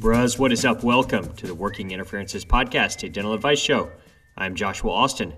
[0.00, 0.82] Bros, what is up?
[0.82, 3.90] Welcome to the Working Interferences Podcast, a dental advice show.
[4.34, 5.34] I'm Joshua Austin.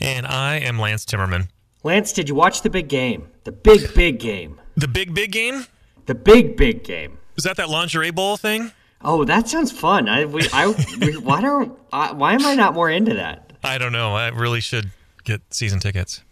[0.00, 1.46] And I am Lance Timmerman.
[1.84, 3.28] Lance, did you watch the big game?
[3.44, 4.60] The big, big game.
[4.76, 5.66] The big, big game?
[6.06, 7.18] The big, big game.
[7.36, 8.72] Is that that lingerie bowl thing?
[9.02, 10.08] Oh, that sounds fun.
[10.08, 13.52] I, we, I, we, why don't, I, why am I not more into that?
[13.62, 14.16] I don't know.
[14.16, 14.90] I really should
[15.22, 16.24] get season tickets.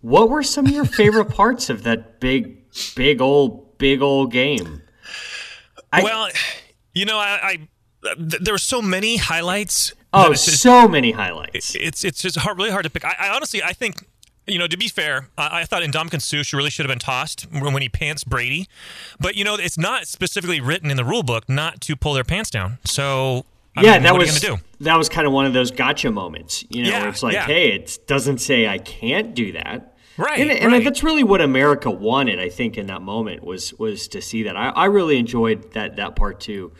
[0.00, 2.62] What were some of your favorite parts of that big,
[2.94, 4.80] big old, big old game?
[5.92, 6.28] I, well,
[6.94, 7.68] you know, I, I
[8.16, 9.92] th- there were so many highlights.
[10.12, 11.74] Oh, just, so many highlights.
[11.74, 13.04] It's it's just hard, really hard to pick.
[13.04, 14.06] I, I honestly, I think
[14.46, 17.46] you know, to be fair, I, I thought Ndamukong Suh really should have been tossed
[17.50, 18.68] when he pants Brady.
[19.18, 22.24] But, you know, it's not specifically written in the rule book not to pull their
[22.24, 22.78] pants down.
[22.84, 24.44] So, I yeah, mean, that was
[24.80, 26.64] that was kind of one of those gotcha moments.
[26.68, 27.46] You know, yeah, it's like, yeah.
[27.46, 29.93] hey, it doesn't say I can't do that.
[30.16, 30.84] Right, and, and right.
[30.84, 32.38] that's really what America wanted.
[32.38, 34.56] I think in that moment was was to see that.
[34.56, 36.72] I, I really enjoyed that that part too.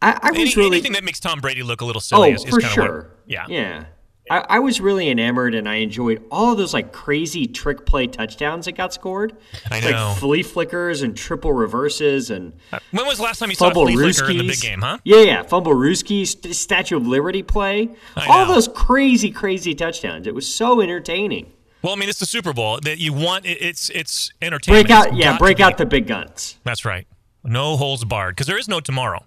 [0.00, 2.30] I, I was Any, really anything that makes Tom Brady look a little silly.
[2.30, 2.98] Oh, is, is for sure.
[2.98, 3.84] What, yeah, yeah.
[4.30, 8.06] I, I, was really enamored and I enjoyed all of those like crazy trick play
[8.06, 9.36] touchdowns that got scored.
[9.70, 9.90] I know.
[9.90, 12.54] Like flea flickers and triple reverses and.
[12.72, 14.80] Uh, when was the last time you saw a flea flicker in the big game,
[14.80, 14.98] huh?
[15.04, 15.42] Yeah, yeah.
[15.42, 17.90] Fumble Rooskies, Statue of Liberty play.
[18.16, 18.54] I all know.
[18.54, 20.26] those crazy, crazy touchdowns.
[20.26, 21.52] It was so entertaining.
[21.84, 23.44] Well, I mean, it's the Super Bowl that you want.
[23.46, 24.88] It's it's entertainment.
[24.88, 26.58] Break out, it's yeah, break out the big guns.
[26.64, 27.06] That's right.
[27.44, 29.26] No holes barred because there is no tomorrow.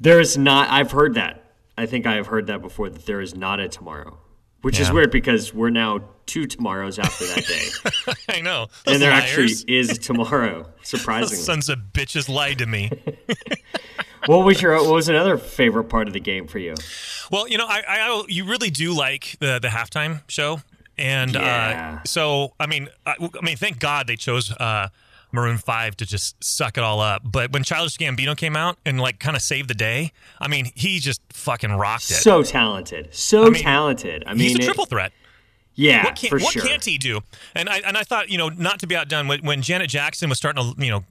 [0.00, 0.68] There is not.
[0.70, 1.42] I've heard that.
[1.78, 2.90] I think I have heard that before.
[2.90, 4.18] That there is not a tomorrow
[4.64, 4.86] which yeah.
[4.86, 8.14] is weird because we're now two tomorrows after that day.
[8.34, 8.68] I know.
[8.86, 9.24] Those and there liars.
[9.24, 11.36] actually is tomorrow, surprisingly.
[11.36, 12.90] Those sons of bitches lied to me.
[14.26, 16.74] what was your what was another favorite part of the game for you?
[17.30, 20.62] Well, you know, I, I you really do like the the halftime show.
[20.96, 21.98] And yeah.
[22.00, 24.88] uh, so, I mean, I, I, mean, thank God they chose uh,
[25.32, 27.22] Maroon Five to just suck it all up.
[27.24, 30.70] But when Childish Gambino came out and like kind of saved the day, I mean,
[30.74, 32.14] he just fucking rocked it.
[32.14, 34.24] So talented, so I mean, talented.
[34.26, 35.12] I mean, he's a it, triple threat.
[35.76, 36.62] Yeah, what, can, for what sure.
[36.62, 37.20] can't he do?
[37.54, 40.28] And I and I thought you know not to be outdone when, when Janet Jackson
[40.28, 41.04] was starting to you know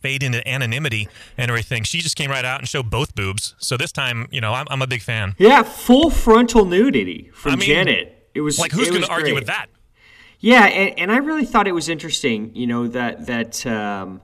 [0.00, 3.56] fade into anonymity and everything, she just came right out and showed both boobs.
[3.58, 5.34] So this time, you know, I'm, I'm a big fan.
[5.38, 8.13] Yeah, full frontal nudity from I mean, Janet.
[8.34, 9.34] It was like who's going to argue great.
[9.34, 9.66] with that?
[10.40, 12.54] Yeah, and, and I really thought it was interesting.
[12.54, 14.20] You know that that um,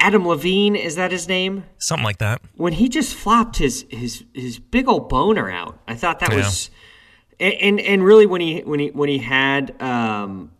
[0.00, 1.64] Adam Levine is that his name?
[1.78, 2.40] Something like that.
[2.56, 6.38] When he just flopped his his his big old boner out, I thought that Yeah.
[6.38, 6.70] was,
[7.40, 10.50] and, and and really when he when he when he had um,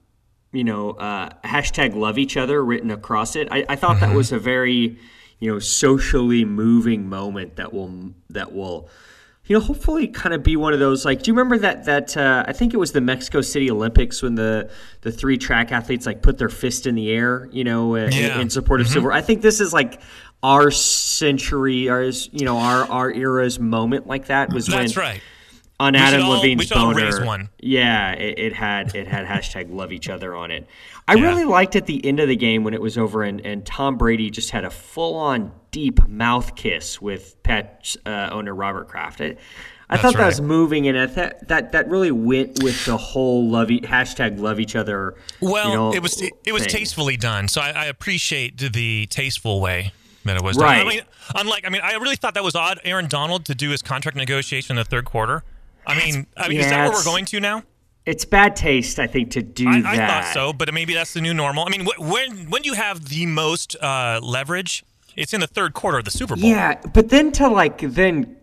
[0.53, 4.11] you know uh, hashtag love each other written across it, I, I thought Mm-hmm.
[4.11, 4.97] that was a very
[5.41, 8.89] you know socially moving moment that will that will
[9.47, 12.17] you know, hopefully kind of be one of those like do you remember that that
[12.17, 14.71] uh, I think it was the Mexico City Olympics when the
[15.03, 18.41] the three track athletes like put their fist in the air, you know, in, Yeah.
[18.41, 18.93] in support of Mhm.
[18.93, 19.11] civil.
[19.13, 20.01] I think this is like
[20.43, 25.21] our century, ours, you know, our our era's moment like that was That's when right.
[25.81, 27.49] On We Adam all- we Levine's boner.
[27.61, 30.67] Yeah, it, it had it had hashtag love each other on it.
[31.09, 31.23] I Yeah.
[31.29, 33.97] really liked at the end of the game when it was over and, and Tom
[33.99, 39.21] Brady just had a full on deep mouth kiss with Pats uh, owner Robert Kraft.
[39.21, 39.37] I,
[39.91, 43.49] I thought that was moving and I thought that that really went with the whole
[43.51, 45.17] love e- hashtag love each other.
[45.41, 46.71] Well, you know, it was it, was thing.
[46.71, 49.93] tastefully done, so I, I appreciate the tasteful way
[50.25, 50.79] that it was Right.
[50.79, 50.87] done.
[50.87, 51.01] I mean,
[51.35, 52.79] unlike I mean, I really thought that was odd.
[52.85, 55.43] Aaron Donald to do his contract negotiation in the third quarter.
[55.87, 57.63] I mean, I mean, is that where we're going to now?
[58.07, 59.87] It's bad taste, I think, to do I, that.
[59.87, 61.65] I thought so, but maybe that's the new normal.
[61.67, 64.85] I mean, wh- when when you have the most uh, leverage,
[65.17, 66.45] it's in the third quarter of the Super Bowl.
[66.45, 68.37] Yeah, but then to like then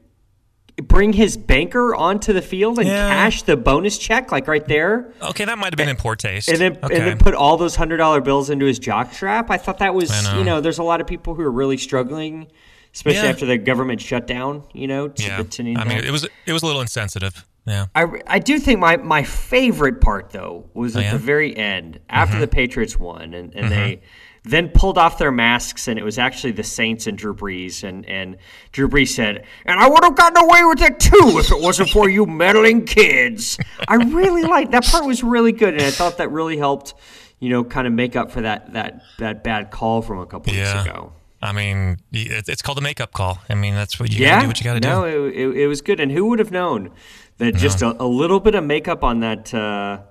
[0.77, 3.09] bring his banker onto the field and Yeah.
[3.09, 5.13] cash the bonus check like right there.
[5.21, 6.47] Okay, that might have been in poor taste.
[6.49, 6.95] and then okay.
[6.95, 9.51] and then put all those hundred dollar bills into his jock strap.
[9.51, 10.39] I thought that was know.
[10.39, 12.47] you know there's a lot of people who are really struggling,
[12.93, 13.29] especially Yeah.
[13.29, 14.63] after the government shutdown.
[14.73, 17.45] You know, to, yeah, to I mean, it was it was a little insensitive.
[17.67, 17.85] Yeah.
[17.93, 21.07] I, I do think my, my favorite part though was at Oh, yeah?
[21.09, 21.17] Mm-hmm.
[21.17, 24.01] the very end after the Patriots won and, and they
[24.43, 28.03] then pulled off their masks and it was actually the Saints and Drew Brees and,
[28.09, 28.37] and
[28.71, 31.91] Drew Brees said, and I would have gotten away with it too if it wasn't
[31.91, 33.59] for you meddling kids.
[33.87, 36.95] I really liked that part was really good and I thought that really helped,
[37.39, 40.51] you know, kind of make up for that that that bad call from a couple
[40.51, 40.77] Yeah.
[40.77, 41.13] weeks ago.
[41.41, 43.39] I mean, it's called a makeup call.
[43.49, 44.47] I mean, that's what you yeah, gotta do.
[44.47, 45.25] What you gotta no, do.
[45.25, 45.99] it, it, it was good.
[45.99, 46.91] And who would have known
[47.39, 50.01] that just a, a little bit of makeup on that uh,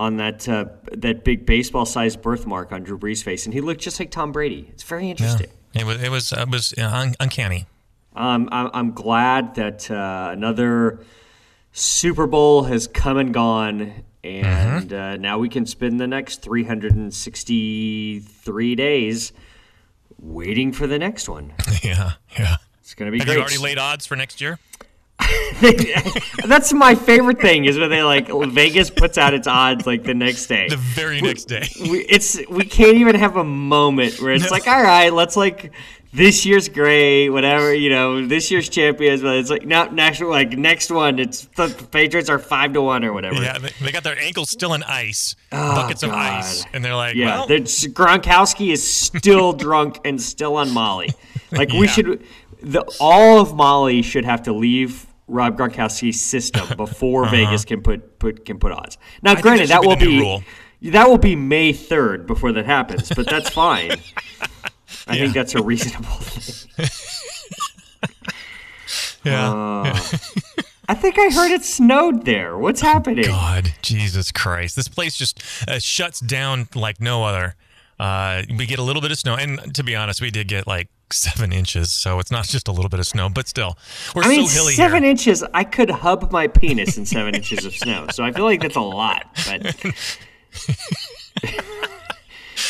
[0.00, 3.82] on that uh, that big baseball sized birthmark on Drew Brees' face, and he looked
[3.82, 4.66] just like Tom Brady.
[4.70, 5.48] It's very interesting.
[5.74, 7.66] It was it was it was un- uncanny.
[8.16, 11.00] Um, I'm, I'm glad that uh, another
[11.72, 14.94] Super Bowl has come and gone, and Mm-hmm.
[14.94, 19.32] uh, now we can spend the next 363 days
[20.24, 21.52] waiting for the next one.
[21.82, 22.56] yeah, yeah.
[22.80, 23.34] It's going to be Have great.
[23.36, 24.58] you already laid odds for next year?
[26.46, 30.12] That's my favorite thing is when they like Vegas puts out its odds like the
[30.14, 30.68] next day.
[30.68, 31.66] The very next day.
[31.80, 34.50] we, it's we can't even have a moment where it's No.
[34.50, 35.72] like, all right, let's like
[36.14, 39.20] this year's great, whatever you know, this year's champions.
[39.22, 43.04] But it's like no, next like next one, it's the Patriots are five to one
[43.04, 43.42] or whatever.
[43.42, 46.94] Yeah, they, they got their ankles still in ice, Oh, buckets of ice, and they're
[46.96, 51.10] like, Yeah, well, there's- Gronkowski is still drunk and still on Molly.
[51.52, 51.92] Like we Yeah.
[51.92, 52.24] should,
[52.62, 58.18] the all of Molly should have to leave Rob Gronkowski's system before Vegas can put,
[58.18, 58.98] put can put odds.
[59.22, 59.42] Now, Uh-huh.
[59.42, 60.42] granted, that that will be be rule.
[60.82, 63.92] that will be May third before that happens, but that's fine.
[65.06, 65.22] I Yeah.
[65.22, 66.88] think that's a reasonable thing.
[69.24, 69.50] yeah.
[69.50, 69.98] Uh,
[70.88, 72.58] I think I heard it snowed there.
[72.58, 73.24] What's happening?
[73.24, 74.76] God, Jesus Christ.
[74.76, 77.54] This place just uh, shuts down like no other.
[77.98, 79.34] Uh, we get a little bit of snow.
[79.36, 81.92] And to be honest, we did get like seven inches.
[81.92, 83.78] So it's not just a little bit of snow, but still,
[84.14, 85.10] we're I mean, so hilly seven here.
[85.12, 85.42] inches.
[85.54, 88.76] I could hub my penis in seven inches of snow, so I feel like that's
[88.76, 89.26] a lot.
[89.46, 89.74] But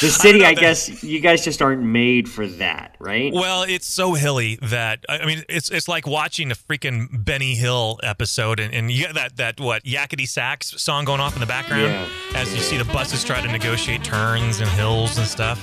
[0.01, 3.33] the city, I, that- guess, you guys just aren't made for that, right?
[3.33, 7.55] Well, it's so hilly that I I mean, it's it's like watching a freaking Benny
[7.55, 11.41] Hill episode, and, and you got that that what yakety sax song going off in
[11.41, 12.09] the background Yeah.
[12.35, 15.61] as you see the buses try to negotiate turns and hills and stuff.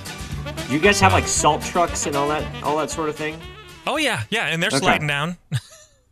[0.69, 3.39] You guys have like salt trucks and all that, all that sort of thing.
[3.87, 4.77] Oh yeah, yeah, and they're Okay.
[4.79, 5.37] sliding down.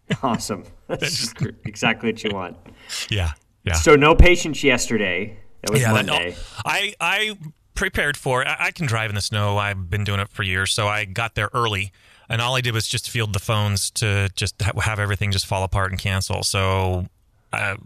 [0.24, 0.64] Awesome.
[0.88, 1.34] That's
[1.66, 2.58] exactly what you want.
[3.12, 3.34] yeah,
[3.64, 3.74] yeah.
[3.74, 5.38] So no patience yesterday.
[5.62, 6.36] That was yeah, that- Monday.
[6.66, 7.38] I I
[7.80, 8.46] prepared for.
[8.46, 9.58] I, I can drive in the snow.
[9.58, 11.94] I've been doing it for years, so I got there early,
[12.28, 15.48] and all I did was just field the phones to just ha- have everything just
[15.48, 16.44] fall apart and cancel.
[16.44, 17.08] So
[17.54, 17.78] uh,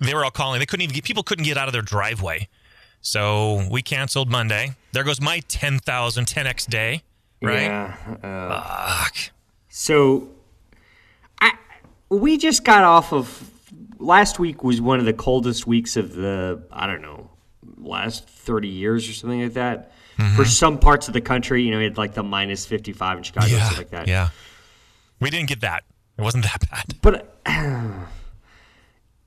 [0.00, 0.58] they were all calling.
[0.58, 2.48] They couldn't even get people couldn't get out of their driveway.
[3.00, 4.74] So we canceled Monday.
[4.90, 7.02] There goes my 10,000 10x day.
[7.40, 7.62] Right?
[7.62, 7.96] Yeah.
[8.22, 9.16] uh, Fuck.
[9.68, 10.28] So,
[11.40, 11.52] I
[12.08, 13.48] we just got off of
[13.98, 17.30] last week was one of the coldest weeks of the I don't know
[17.86, 19.92] last thirty years or something like that.
[20.34, 23.18] For some parts of the country, you know, it had like the minus fifty five
[23.18, 23.64] in Chicago, Yeah.
[23.66, 24.08] stuff like that.
[24.08, 24.28] Yeah.
[25.20, 25.84] We didn't get that.
[26.18, 26.94] It wasn't that bad.
[27.02, 27.36] But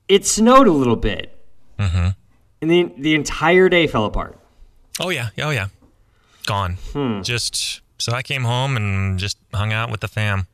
[0.08, 1.36] it snowed a little bit,
[1.78, 2.08] Mm-hmm.
[2.62, 4.38] and the the entire day fell apart.
[4.98, 5.68] Oh yeah, oh yeah,
[6.46, 6.76] gone.
[6.92, 7.22] Hmm.
[7.22, 10.46] Just so I came home and just hung out with the fam.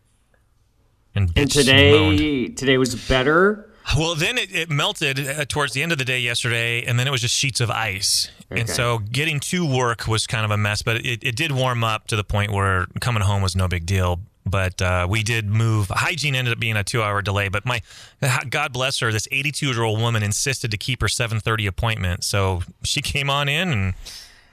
[1.14, 3.70] And, And today, today was better.
[3.96, 7.06] Well, then it, it melted uh, towards the end of the day yesterday, and then
[7.06, 8.30] it was just sheets of ice.
[8.50, 8.60] Okay.
[8.60, 11.84] And so getting to work was kind of a mess, but it, it did warm
[11.84, 14.20] up to the point where coming home was no big deal.
[14.48, 15.88] But uh, we did move.
[15.88, 17.48] Hygiene ended up being a two-hour delay.
[17.48, 17.82] But my
[18.48, 23.30] God bless her, this 82-year-old woman insisted to keep her 7:30 appointment, so she came
[23.30, 23.94] on in and.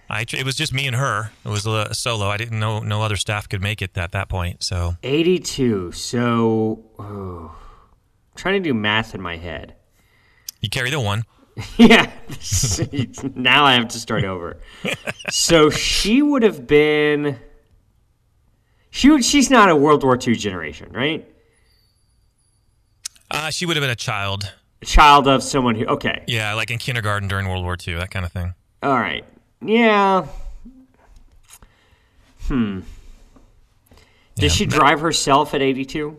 [0.10, 1.32] I, it was just me and her.
[1.44, 2.28] It was a solo.
[2.28, 4.62] I didn't know no other staff could make it at that point.
[4.62, 5.94] So 82.
[5.94, 7.63] So, oh, I'm
[8.36, 9.76] trying to do math in my head.
[10.62, 11.24] you carry the one.
[11.78, 12.12] Yeah.
[13.36, 14.58] now I have to start over.
[15.30, 17.38] so she would have been.
[18.90, 21.28] She would, she's not a World War II generation, right?
[23.30, 24.52] Uh, she would have been a child.
[24.82, 25.86] A child of someone who.
[25.86, 26.24] Okay.
[26.28, 28.56] Yeah, like in kindergarten during World War II, that kind of thing.
[28.82, 29.24] All right.
[29.64, 30.26] Yeah.
[32.48, 32.80] Hmm.
[34.36, 36.18] Does Yeah, she drive herself at 82?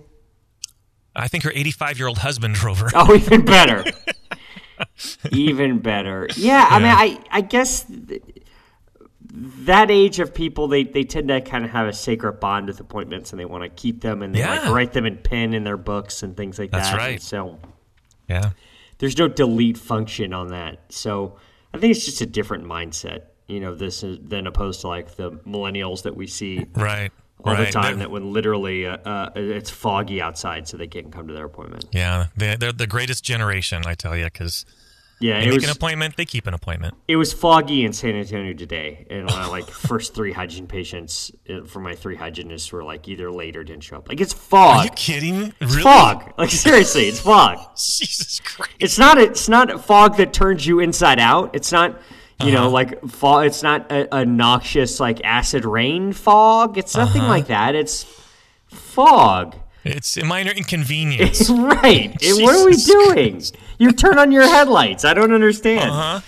[1.16, 2.90] I think her 85 year old husband drove her.
[2.94, 3.85] Oh, even better.
[5.33, 6.28] even better.
[6.37, 8.23] Yeah, I mean, I, I guess th-
[9.33, 12.80] that age of people, they, they tend to kind of have a sacred bond with
[12.80, 15.64] appointments and they want to keep them and they like write them in pen in
[15.64, 16.97] their books and things like That's that.
[16.99, 17.12] right.
[17.14, 17.59] And so
[18.28, 18.50] Yeah.
[18.99, 20.78] there's no delete function on that.
[20.90, 21.37] So
[21.73, 25.16] I think it's just a different mindset, you know, this is, than opposed to like
[25.16, 27.11] the millennials that we see Right.
[27.44, 27.66] All right.
[27.66, 31.26] the time They're- that when literally uh, uh, it's foggy outside so they can't come
[31.28, 31.86] to their appointment.
[31.92, 32.26] yeah.
[32.36, 34.64] They're, they're the greatest generation, I tell you, because
[35.20, 36.94] Yeah, they make was, an appointment, they keep an appointment.
[37.06, 41.64] it was foggy in San Antonio today, and my like first three hygiene patients uh,
[41.64, 44.08] for my three hygienists were like either late or didn't show up.
[44.08, 45.52] Like it's fog, Are you kidding?
[45.60, 45.82] It's Really?
[45.82, 46.32] fog.
[46.36, 47.58] Like seriously, it's fog.
[47.76, 48.72] Jesus Christ.
[48.80, 51.54] It's not it's not fog that turns you inside out.
[51.54, 52.00] It's not
[52.42, 53.46] You know, like fog.
[53.46, 56.76] It's not a, a noxious like acid rain fog.
[56.76, 57.74] It's nothing like that.
[57.74, 58.04] It's
[58.68, 59.54] fog.
[59.84, 61.42] It's a minor inconvenience.
[61.42, 62.16] It's right.
[62.22, 63.42] Eh, what are we Jesus doing?
[63.78, 65.04] You turn on your headlights.
[65.04, 65.90] I don't understand.
[65.90, 66.20] Uh-huh.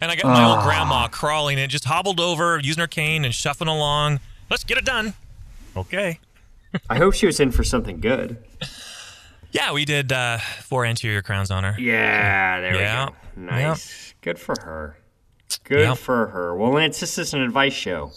[0.00, 3.34] And I got my old grandma crawling and just hobbled over, using her cane and
[3.34, 4.20] shuffling along.
[4.50, 5.14] Let's get it done.
[5.76, 6.20] Okay.
[6.88, 8.36] I hope she was in for something good.
[9.50, 11.74] Yeah, we did uh, four anterior crowns on her.
[11.80, 13.06] Yeah, there Yeah.
[13.06, 13.10] we
[13.46, 13.50] go.
[13.50, 14.12] Nice.
[14.20, 14.98] Good for her.
[15.64, 15.98] Good Yep.
[15.98, 16.54] for her.
[16.56, 18.12] Well, Lance, this is an advice show,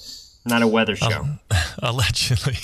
[0.46, 1.26] not a weather show
[1.80, 2.56] Allegedly.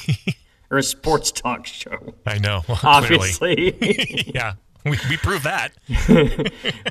[0.71, 2.15] or a sports talk show.
[2.25, 2.61] I know.
[2.65, 2.79] Clearly.
[2.83, 4.53] Obviously, Yeah.
[4.85, 5.73] We, we proved that.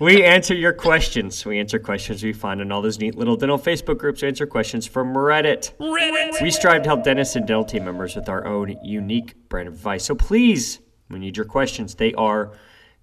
[0.03, 1.47] we answer your questions.
[1.47, 4.21] We answer questions we find in all those neat little dental Facebook groups.
[4.21, 5.73] We answer questions from Reddit.
[5.79, 6.43] Reddit.
[6.43, 9.75] We strive to help dentists and dental team members with our own unique brand of
[9.75, 10.05] advice.
[10.05, 11.95] So please, we need your questions.
[11.95, 12.53] They are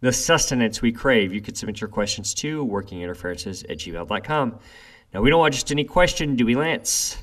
[0.03, 1.33] the sustenance we crave.
[1.33, 4.59] You can submit your questions to workinginterferences at gmail.com.
[5.13, 7.17] Now, we don't want just any question, do we, Lance?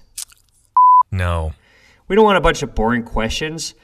[1.13, 1.53] No.
[2.09, 3.75] We don't want a bunch of boring questions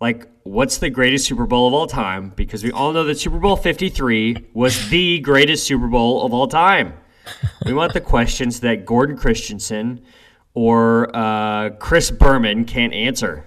[0.00, 2.32] like, what's the greatest Super Bowl of all time?
[2.36, 6.48] Because we all know that Super Bowl 53 was the greatest Super Bowl of all
[6.48, 6.94] time.
[7.64, 10.02] We want the questions that Gordon Christensen
[10.54, 13.46] or uh, Chris Berman can't answer.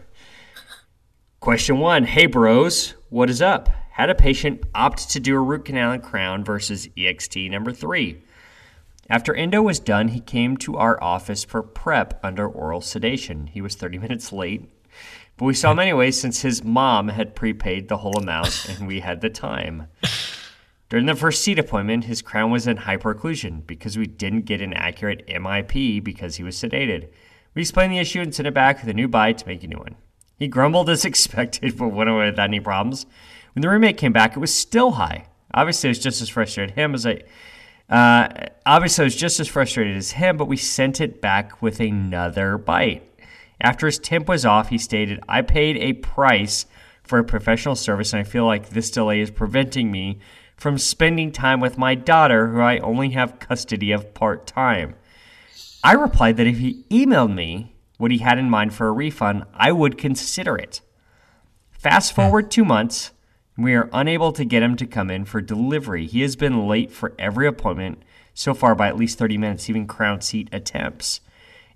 [1.39, 3.69] Question one Hey, bros, what is up?
[3.99, 8.21] Had a patient opt to do a root canal and crown versus EXT number three.
[9.09, 13.47] After endo was done, he came to our office for prep under oral sedation.
[13.47, 14.69] He was 30 minutes late,
[15.35, 19.01] but we saw him anyway since his mom had prepaid the whole amount and we
[19.01, 19.87] had the time.
[20.87, 24.71] During the first seat appointment, his crown was in hyperocclusion because we didn't get an
[24.71, 27.09] accurate MIP because he was sedated.
[27.53, 29.67] We explained the issue and sent it back with a new bite to make a
[29.67, 29.97] new one.
[30.37, 33.05] He grumbled as expected, but went away without any problems.
[33.53, 35.25] When the roommate came back, it was still high.
[35.53, 37.21] Obviously, I was just as frustrated him as I.
[37.89, 41.79] Uh, obviously, I was just as frustrated as him, but we sent it back with
[41.79, 43.03] another bite.
[43.61, 46.65] After his temp was off, he stated, I paid a price
[47.03, 50.19] for a professional service, and I feel like this delay is preventing me
[50.55, 54.95] from spending time with my daughter, who I only have custody of part time.
[55.83, 59.45] I replied that if he emailed me what he had in mind for a refund,
[59.53, 60.81] I would consider it.
[61.71, 63.11] Fast forward two months,
[63.59, 66.05] we are unable to get him to come in for delivery.
[66.05, 68.01] He has been late for every appointment
[68.33, 71.19] so far by at least 30 minutes, even crown seat attempts.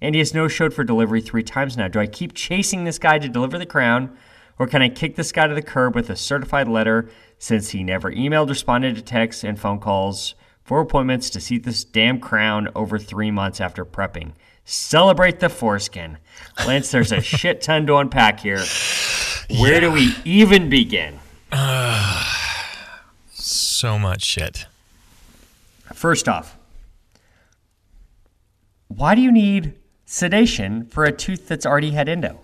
[0.01, 1.87] And he has no showed for delivery three times now.
[1.87, 4.15] Do I keep chasing this guy to deliver the crown,
[4.57, 7.83] or can I kick this guy to the curb with a certified letter since he
[7.83, 12.69] never emailed, responded to texts and phone calls for appointments to see this damn crown
[12.75, 14.31] over three months after prepping?
[14.63, 16.17] Celebrate the foreskin.
[16.65, 18.63] Lance, there's a shit ton to unpack here.
[19.59, 21.19] Where do we even begin?
[23.35, 24.65] So much shit.
[25.93, 26.57] First off,
[28.87, 29.73] why do you need
[30.05, 32.39] sedation for a tooth that's already had endo?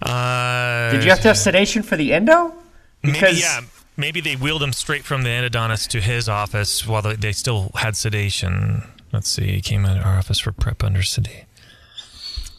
[0.00, 2.54] Uh, Did you have to have sedation for the endo?
[3.02, 3.62] maybe, yeah.
[3.96, 7.72] Maybe they wheeled him straight from the endodontist to his office while they, they still
[7.74, 8.84] had sedation.
[9.12, 9.46] Let's see.
[9.52, 11.46] He came into our office for prep under sedation.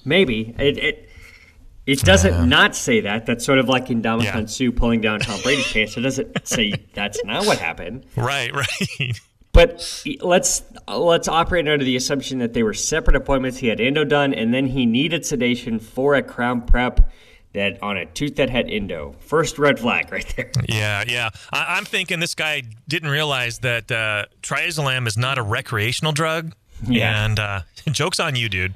[0.03, 1.06] Maybe it it,
[1.87, 3.25] it doesn't not say that.
[3.25, 4.45] That's sort of like in Yeah.
[4.45, 5.97] Suh pulling down Tom Brady's pants.
[5.97, 8.05] It doesn't say that's not what happened.
[8.15, 9.19] Right, right.
[9.53, 13.57] But let's let's operate under the assumption that they were separate appointments.
[13.57, 17.09] He had endo done, and then he needed sedation for a crown prep
[17.53, 19.15] that on a tooth that had endo.
[19.19, 20.51] First red flag right there.
[20.67, 21.29] Yeah, yeah.
[21.51, 26.53] I, I'm thinking this guy didn't realize that uh, triazolam is not a recreational drug.
[26.85, 27.25] Yeah.
[27.25, 28.73] And uh, joke's on you, dude.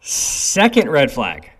[0.00, 1.50] Second red flag.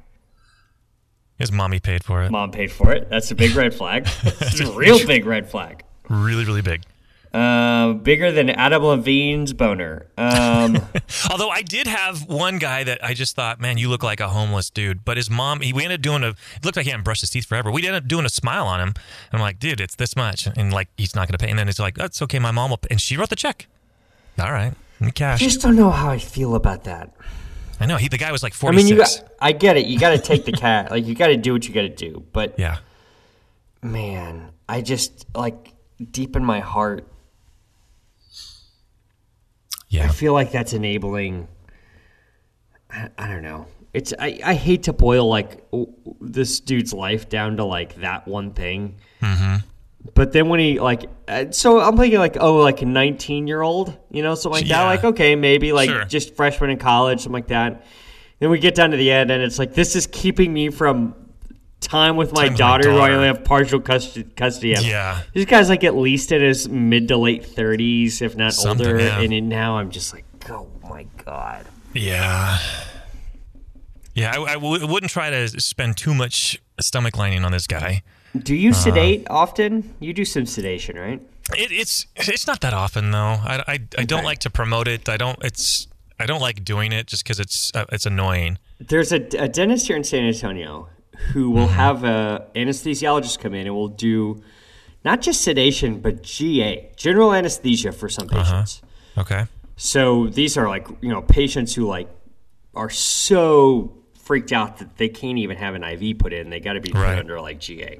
[1.40, 2.30] His mommy paid for it.
[2.30, 3.08] Mom paid for it.
[3.08, 4.06] That's a big red flag.
[4.24, 5.82] It's a real big red flag.
[6.08, 6.84] Really, really big.
[7.32, 10.06] Uh, bigger than Adam Levine's boner.
[10.18, 10.76] Um,
[11.30, 14.28] Although I did have one guy that I just thought, man, you look like a
[14.28, 15.02] homeless dude.
[15.04, 17.22] But his mom, he, we ended up doing a, it looked like he hadn't brushed
[17.22, 17.70] his teeth forever.
[17.70, 18.88] We ended up doing a smile on him.
[18.88, 18.94] And
[19.32, 20.46] I'm like, dude, it's this much.
[20.46, 21.48] And like, he's not going to pay.
[21.48, 22.38] And then it's like, that's okay.
[22.38, 22.88] My mom will pay.
[22.90, 23.66] And she wrote the check.
[24.38, 24.74] All right.
[25.00, 25.40] Let me cash.
[25.40, 27.14] just don't know how I feel about that.
[27.80, 27.96] I know.
[27.96, 29.86] He, the guy was like I mean, you got, I get it.
[29.86, 30.90] You got to take the cat.
[30.90, 32.24] Like, you got to do what you got to do.
[32.32, 32.78] But yeah.
[33.82, 35.72] man, I just like
[36.10, 37.06] deep in my heart,
[39.88, 41.48] Yeah, I feel like that's enabling.
[42.90, 43.66] I, I don't know.
[43.92, 45.64] It's I, I hate to boil like
[46.20, 48.96] this dude's life down to like that one thing.
[49.20, 49.66] Mm-hmm.
[50.14, 53.60] But then when he like, uh, so I'm thinking like, oh, like a 19 year
[53.62, 54.84] old, you know, something like that.
[54.84, 56.04] Like, okay, maybe like Sure.
[56.04, 57.84] just freshman in college, something like that.
[58.38, 61.14] Then we get down to the end, and it's like this is keeping me from
[61.80, 64.82] time with my Time with my daughter, who I only have partial custody, custody of.
[64.84, 65.20] Yeah.
[65.34, 68.98] This guy's like at least in his mid to late 30s, if not Something, older.
[69.00, 69.20] yeah.
[69.20, 71.66] And now I'm just like, oh my God.
[71.94, 72.58] Yeah.
[74.14, 78.02] Yeah, I, I w- wouldn't try to spend too much stomach lining on this guy.
[78.36, 78.62] Do Uh-huh.
[78.62, 79.94] you sedate often?
[80.00, 81.20] You do some sedation, right?
[81.56, 83.18] It, it's it's not that often though.
[83.42, 85.08] I, I, I don't like to promote it.
[85.08, 85.38] I don't.
[85.44, 85.88] It's
[86.20, 88.58] I don't like doing it just because it's uh, it's annoying.
[88.78, 90.88] There's a, a dentist here in San Antonio
[91.32, 91.74] who will Mm-hmm.
[91.74, 94.42] have a anesthesiologist come in and will do
[95.04, 98.42] not just sedation, but GA, general anesthesia for some Uh-huh.
[98.44, 98.82] patients.
[99.18, 99.46] Okay.
[99.76, 102.08] So these are like you know patients who like
[102.74, 106.50] are so freaked out that they can't even have an IV put in.
[106.50, 107.18] They got to be put Right.
[107.18, 107.98] under like GA.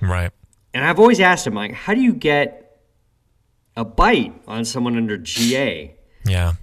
[0.00, 0.30] Right.
[0.74, 2.78] And I've always asked him like, how do you get
[3.76, 5.94] a bite on someone under GA?
[6.24, 6.54] Yeah.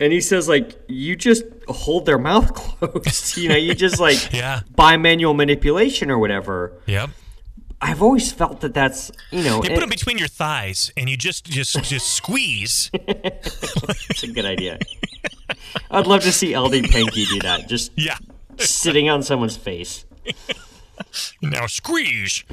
[0.00, 3.36] And he says like you just hold their mouth closed.
[3.36, 4.60] you know, you just like Yeah.
[4.74, 6.80] by manual manipulation or whatever.
[6.86, 7.10] Yep.
[7.80, 11.08] I've always felt that that's you know You it- put them between your thighs and
[11.08, 12.90] you just just just squeeze.
[12.94, 14.78] it's a good idea.
[15.90, 18.16] I'd love to see LD Pankey do that, just Yeah.
[18.58, 20.04] sitting on someone's face.
[21.42, 22.44] Now squeeze.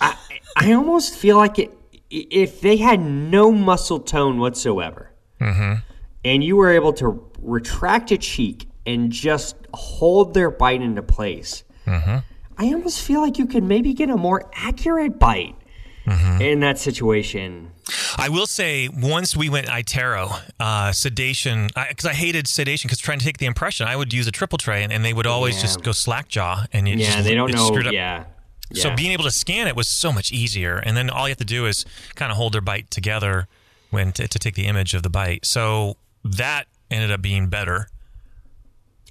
[0.00, 0.16] I
[0.56, 1.72] I almost feel like it
[2.10, 5.80] if they had no muscle tone whatsoever, mm-hmm.
[6.24, 11.64] and you were able to retract a cheek and just hold their bite into place,
[11.86, 12.18] mm-hmm.
[12.56, 15.56] I almost feel like you could maybe get a more accurate bite
[16.06, 16.42] mm-hmm.
[16.42, 17.70] in that situation.
[18.16, 23.18] I will say, once we went iTero, uh, sedation, because I, hated sedation because trying
[23.18, 25.56] to take the impression, I would use a triple tray and, and they would always
[25.56, 25.62] Yeah.
[25.62, 27.66] just go slack jaw and Yeah, just, they don't know.
[27.66, 27.92] screwed up.
[27.92, 28.24] Yeah.
[28.74, 31.38] So being able to scan it was so much easier, and then all you have
[31.38, 33.48] to do is kind of hold their bite together
[33.90, 35.46] when to, to take the image of the bite.
[35.46, 37.88] So that ended up being better.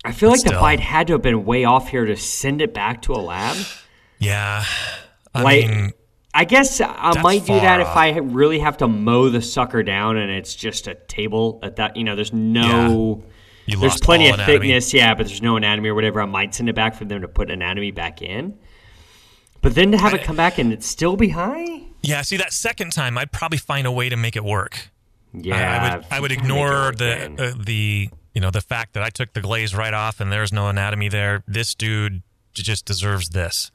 [0.05, 2.71] I feel like the bite had to have been way off here to send it
[2.73, 3.57] back to a lab.
[4.19, 4.63] Yeah,
[5.33, 5.91] I Like, mean,
[6.39, 7.97] I guess I That's might do that if off.
[7.97, 11.97] I really have to mow the sucker down and it's just a table at that.
[11.97, 13.23] You know, there's no.
[13.65, 14.59] you There's plenty of anatomy.
[14.59, 16.21] thickness, yeah, but there's no anatomy or whatever.
[16.21, 18.57] I might send it back for them to put anatomy back in.
[19.61, 21.81] But then to have it come back and it still be high?
[22.03, 24.89] Yeah, see that second time, I'd probably find a way to make it work.
[25.33, 25.89] I- Yeah.
[25.91, 29.33] I, would I would ignore the uh, the you know the fact that I took
[29.33, 31.43] the glaze right off and there's no anatomy there.
[31.47, 32.21] This dude
[32.53, 33.71] just deserves this.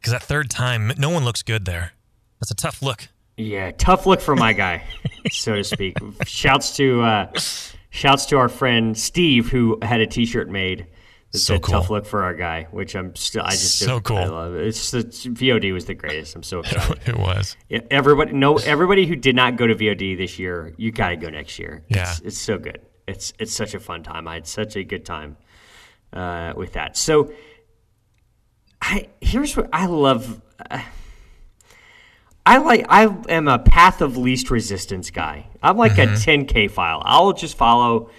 [0.00, 1.92] Because that third time, no one looks good there.
[2.40, 3.08] That's a tough look.
[3.36, 4.84] Yeah, tough look for my guy,
[5.30, 5.96] so to speak.
[6.24, 7.32] Shouts to uh,
[7.90, 10.86] shouts to our friend Steve who had a T-shirt made
[11.32, 14.16] that So said "Tough look for our guy," which I'm still I just So cool.
[14.16, 14.66] I love it.
[14.66, 16.34] It's, it's VOD was the greatest.
[16.34, 17.00] I'm so excited.
[17.06, 17.56] it was.
[17.68, 21.16] Yeah, everybody, no, everybody who did not go to VOD this year, you got to
[21.16, 21.84] go next year.
[21.88, 22.10] Yeah.
[22.10, 22.80] it's, it's so good.
[23.06, 24.26] It's it's such a fun time.
[24.26, 25.36] I had such a good time
[26.12, 26.96] uh, with that.
[26.96, 27.32] So,
[28.80, 30.40] I here's what I love.
[30.70, 30.80] Uh,
[32.46, 32.86] I like.
[32.88, 35.46] I am a path of least resistance guy.
[35.62, 36.14] I'm like Mm-hmm.
[36.14, 37.02] a 10k file.
[37.04, 38.10] I'll just follow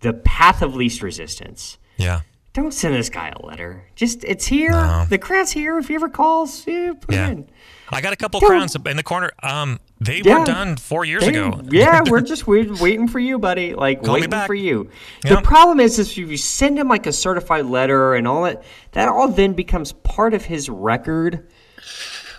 [0.00, 1.78] the path of least resistance.
[1.96, 2.20] Yeah.
[2.52, 3.84] Don't send this guy a letter.
[3.94, 4.72] Just it's here.
[5.08, 5.78] The crowd's here.
[5.78, 7.28] If he ever calls, yeah, put Yeah.
[7.28, 7.50] it in.
[7.90, 9.30] I got a couple Don't- crowns in the corner.
[9.42, 10.40] Um, they Yeah.
[10.40, 11.60] were done four years They- ago.
[11.70, 13.74] yeah, we're just wait, waiting for you, buddy.
[13.74, 14.88] Like Call waiting for you.
[15.24, 15.36] Yeah.
[15.36, 18.62] The problem is, is if you send him like a certified letter and all that,
[18.92, 21.46] that all then becomes part of his record.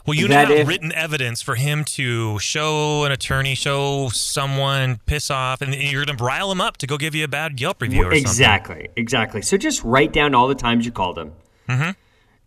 [0.05, 4.99] Well, you that have if- written evidence for him to show an attorney, show someone,
[5.05, 7.59] piss off, and you're going to rile him up to go give you a bad
[7.59, 8.21] Yelp review or something.
[8.21, 9.41] Exactly, exactly.
[9.41, 11.33] So just write down all the times you called him,
[11.67, 11.91] mm-hmm.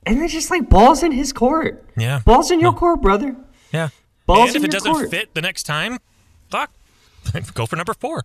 [0.07, 1.85] and then just like balls in his court.
[1.97, 2.21] Yeah.
[2.25, 3.37] balls in your court, brother.
[3.73, 3.91] Yeah.
[4.27, 5.11] Balls and if it doesn't court.
[5.11, 5.99] fit the next time,
[6.51, 6.71] fuck,
[7.55, 8.23] go for number four.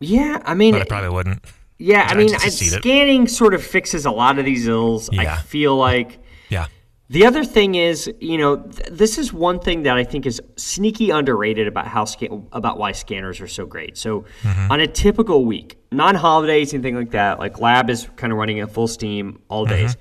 [0.00, 1.44] Yeah, I mean, But I probably wouldn't.
[1.78, 5.08] yeah, I mean, I- scanning sort of fixes a lot of these ills.
[5.10, 6.18] I feel like.
[6.48, 6.66] Yeah.
[7.10, 10.40] The other thing is, you know, th- this is one thing that I think is
[10.56, 13.98] sneaky underrated about how scan- about why scanners are so great.
[13.98, 14.72] So, Mm-hmm.
[14.72, 18.70] on a typical week, non-holidays, anything like that, like lab is kind of running at
[18.72, 19.96] full steam all days.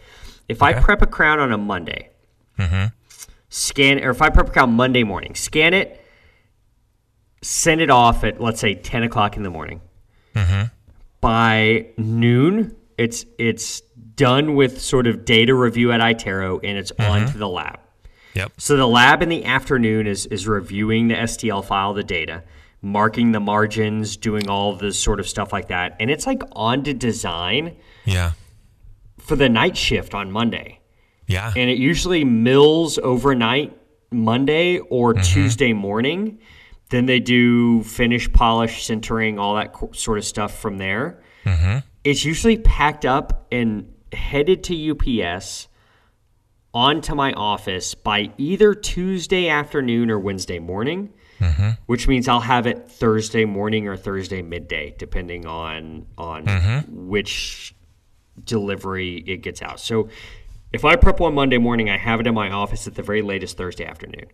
[0.47, 2.09] If I prep a crown on a Monday,
[3.53, 6.03] scan, or if I prep a crown Monday morning, scan it,
[7.43, 9.81] send it off at let's say ten o'clock in the morning.
[10.35, 10.73] Mm-hmm.
[11.21, 13.81] By noon, it's it's
[14.15, 17.31] done with sort of data review at iTero, and it's on mm-hmm.
[17.31, 17.79] to the lab.
[18.33, 18.53] Yep.
[18.57, 22.43] So the lab in the afternoon is is reviewing the STL file, the data,
[22.81, 26.83] marking the margins, doing all this sort of stuff like that, and it's like on
[26.85, 28.31] to design Yeah.
[29.19, 30.79] for the night shift on Monday,
[31.27, 31.53] Yeah.
[31.55, 33.77] and it usually mills overnight
[34.11, 35.23] Monday or mm-hmm.
[35.23, 36.39] Tuesday morning.
[36.89, 41.23] Then they do finish, polish, sintering, all that co- sort of stuff from there.
[41.45, 41.79] Mm-hmm.
[42.03, 45.67] It's usually packed up and headed to UPS
[46.73, 51.69] onto my office by either Tuesday afternoon or Wednesday morning, mm-hmm.
[51.85, 56.45] which means I'll have it Thursday morning or Thursday midday, depending on on
[56.89, 57.75] which
[58.43, 59.79] delivery it gets out.
[59.79, 60.09] So
[60.73, 63.21] if I prep one Monday morning, I have it in my office at the very
[63.21, 64.25] latest Thursday afternoon.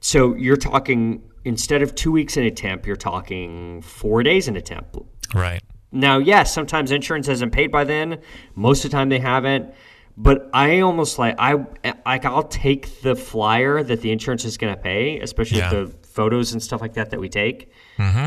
[0.00, 4.56] So you're talking instead of two weeks in a temp, you're talking four days in
[4.56, 4.96] a temp.
[5.34, 5.62] Right.
[5.92, 8.20] Now, yes, sometimes insurance hasn't paid by then.
[8.54, 9.74] Most of the time they haven't.
[10.16, 11.64] But I almost like I
[12.04, 15.70] like I'll take the flyer that the insurance is going to pay, especially Yeah.
[15.70, 18.26] the photos and stuff like that that we take, mm-hmm.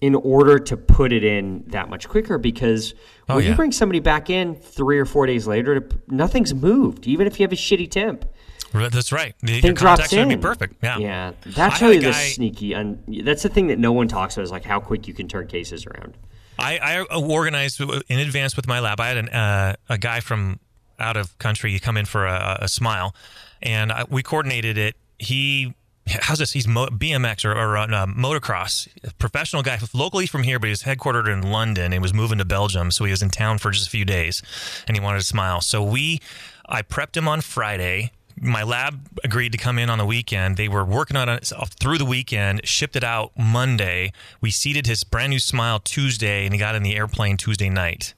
[0.00, 2.38] In order to put it in that much quicker.
[2.38, 2.94] Because
[3.26, 7.06] when Oh, you bring somebody back in three or four days later, nothing's moved.
[7.06, 8.24] Even if you have a shitty temp,
[8.72, 9.34] That's right.
[9.42, 10.28] The, thing drops in.
[10.28, 10.76] be perfect.
[10.82, 10.98] Yeah.
[10.98, 11.32] yeah.
[11.44, 12.74] That's really the sneaky.
[12.74, 15.28] Un- that's the thing that no one talks about is like how quick you can
[15.28, 16.16] turn cases around.
[16.58, 19.00] I, I organized in advance with my lab.
[19.00, 20.60] I had an, uh, a guy from
[20.98, 23.14] out of country come in for a, a smile,
[23.62, 24.94] and I, we coordinated it.
[25.18, 25.74] He
[26.22, 26.52] how's this?
[26.52, 31.32] He's mo- BMX or, or uh, motocross professional guy, locally from here, but he's headquartered
[31.32, 32.90] in London and was moving to Belgium.
[32.90, 34.42] So he was in town for just a few days,
[34.86, 35.60] and he wanted to smile.
[35.60, 36.20] So we,
[36.68, 38.12] I prepped him on Friday.
[38.42, 40.56] My lab agreed to come in on the weekend.
[40.56, 44.12] They were working on it through the weekend, shipped it out Monday.
[44.40, 48.14] We seeded his brand new smile Tuesday, and he got in the airplane Tuesday night.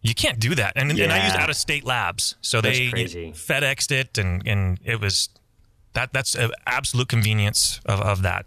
[0.00, 0.74] You can't do that.
[0.76, 2.36] And, and I used out of state labs.
[2.40, 3.32] So That's they crazy.
[3.32, 5.28] FedExed it, and, and it was
[5.96, 8.46] that that's an absolute convenience of, of that.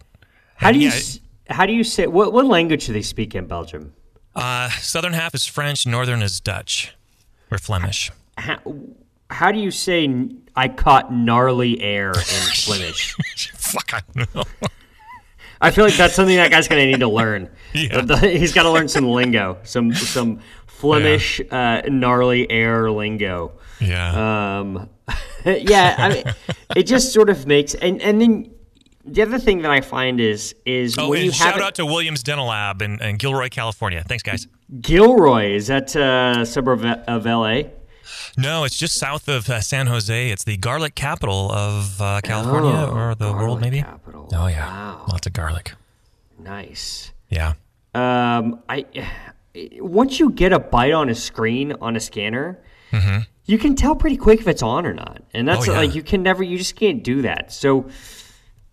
[0.55, 0.95] How do you Yeah.
[0.95, 1.19] s
[1.57, 3.93] how do you say what what language do they speak in Belgium?
[4.35, 6.95] Uh, southern half is French, northern is Dutch
[7.51, 8.12] or Flemish.
[8.38, 8.57] How,
[9.29, 9.99] how do you say
[10.55, 13.15] I caught gnarly air in Flemish?
[13.55, 14.43] Fuck, I don't know.
[15.62, 17.49] I feel like that's something that guy's gonna need to learn.
[17.73, 18.01] Yeah.
[18.21, 23.51] He's got to learn some lingo, some some Flemish uh, gnarly air lingo.
[23.82, 24.60] Yeah.
[24.60, 24.89] Um,
[25.46, 26.24] yeah, I mean,
[26.76, 28.52] it just sort of makes and and then
[29.06, 31.76] the other thing that I find is is oh, when you have shout it- out
[31.76, 34.04] to Williams Dental Lab in, in Gilroy, California.
[34.08, 34.48] Thanks, guys.
[34.82, 37.72] Gilroy is that uh, suburb of, L.A.
[38.38, 40.30] No, it's just south of uh, San Jose.
[40.30, 43.82] It's the garlic capital of uh, California Oh, or the world, maybe.
[43.82, 44.30] capital.
[44.34, 45.06] Oh yeah, Wow.
[45.10, 45.74] lots of garlic.
[46.38, 47.12] Nice.
[47.30, 47.54] Yeah.
[47.96, 48.86] Um, I
[49.80, 52.60] once you get a bite on a screen on a scanner,
[53.49, 55.67] you can tell pretty quick if it's on or not, and that's.
[55.67, 55.77] Oh, yeah.
[55.79, 57.51] like you can never, you just can't do that.
[57.51, 57.89] So,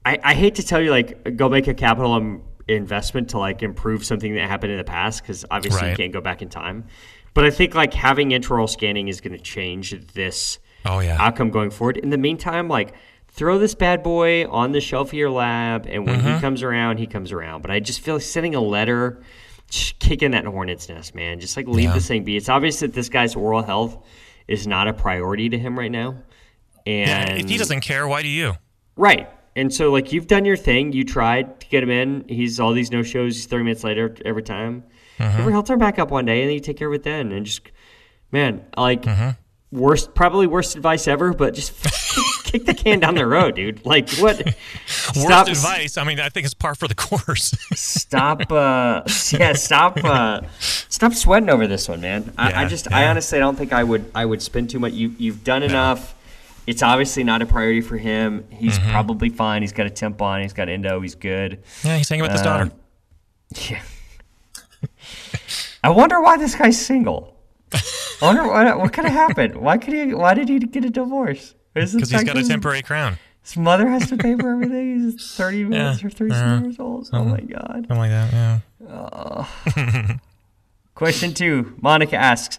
[0.04, 3.62] I, I hate to tell you, like, go make a capital um, investment to like
[3.62, 6.84] improve something that happened in the past because obviously you can't go back in time.
[7.32, 11.16] But I think like having intraoral scanning is going to change this Oh yeah.
[11.20, 11.96] outcome going forward.
[11.96, 12.94] In the meantime, like
[13.28, 16.34] throw this bad boy on the shelf of your lab, and when Mm-hmm.
[16.34, 17.62] he comes around, he comes around.
[17.62, 19.22] But I just feel like sending a letter,
[19.70, 21.40] kicking that hornet's nest, man.
[21.40, 21.94] Just like leave Yeah.
[21.94, 22.36] this thing be.
[22.36, 23.98] It's obvious that this guy's oral health
[24.48, 26.16] is not a priority to him right now.
[26.87, 28.54] And If he doesn't care, why do you?
[28.96, 29.28] right.
[29.56, 30.92] And so, like, you've done your thing.
[30.92, 32.26] You tried to get him in.
[32.28, 33.37] He's all these no shows.
[33.37, 34.85] He's 30 minutes later every time.
[35.18, 35.38] Mm-hmm.
[35.40, 37.32] Every he'll turn back up one day, and then you take care of it then.
[37.32, 37.62] And just,
[38.30, 39.30] man, like, Mm-hmm.
[39.78, 41.72] worst, probably worst advice ever, but just
[42.59, 43.85] kick the can down the road, dude.
[43.85, 44.37] Like, what?
[45.16, 45.97] Worst advice.
[45.97, 47.51] I mean, I think it's par for the course.
[47.75, 48.51] Stop.
[48.51, 49.99] Uh, yeah, stop.
[50.05, 52.33] Uh, stop sweating over this one, man.
[52.38, 54.92] I, I Yeah, just, I honestly don't think I would, I would spend too much.
[54.92, 56.14] You, you've done enough.
[56.66, 58.47] It's obviously not a priority for him.
[58.51, 58.90] He's Mm-hmm.
[58.90, 59.62] probably fine.
[59.62, 60.42] He's got a temp on.
[60.42, 61.01] He's got endo.
[61.01, 61.62] He's good.
[61.85, 62.64] yeah, he's hanging with his daughter.
[62.64, 62.73] Um,
[63.55, 63.83] Yeah.
[65.85, 67.37] I wonder why this guy's single.
[67.73, 67.81] I
[68.23, 69.57] wonder what, what could have happened.
[69.57, 70.14] Why could he?
[70.14, 71.55] Why did he get a divorce?
[71.76, 73.18] Because he's got a temporary crown.
[73.42, 75.02] His mother has to pay for everything.
[75.02, 76.62] He's thirty minutes or thirty uh-huh.
[76.64, 77.08] years old.
[77.12, 77.86] Oh my god.
[77.86, 78.60] Something like that.
[78.80, 80.16] Yeah.
[80.94, 81.76] Question two.
[81.80, 82.58] Monica asks,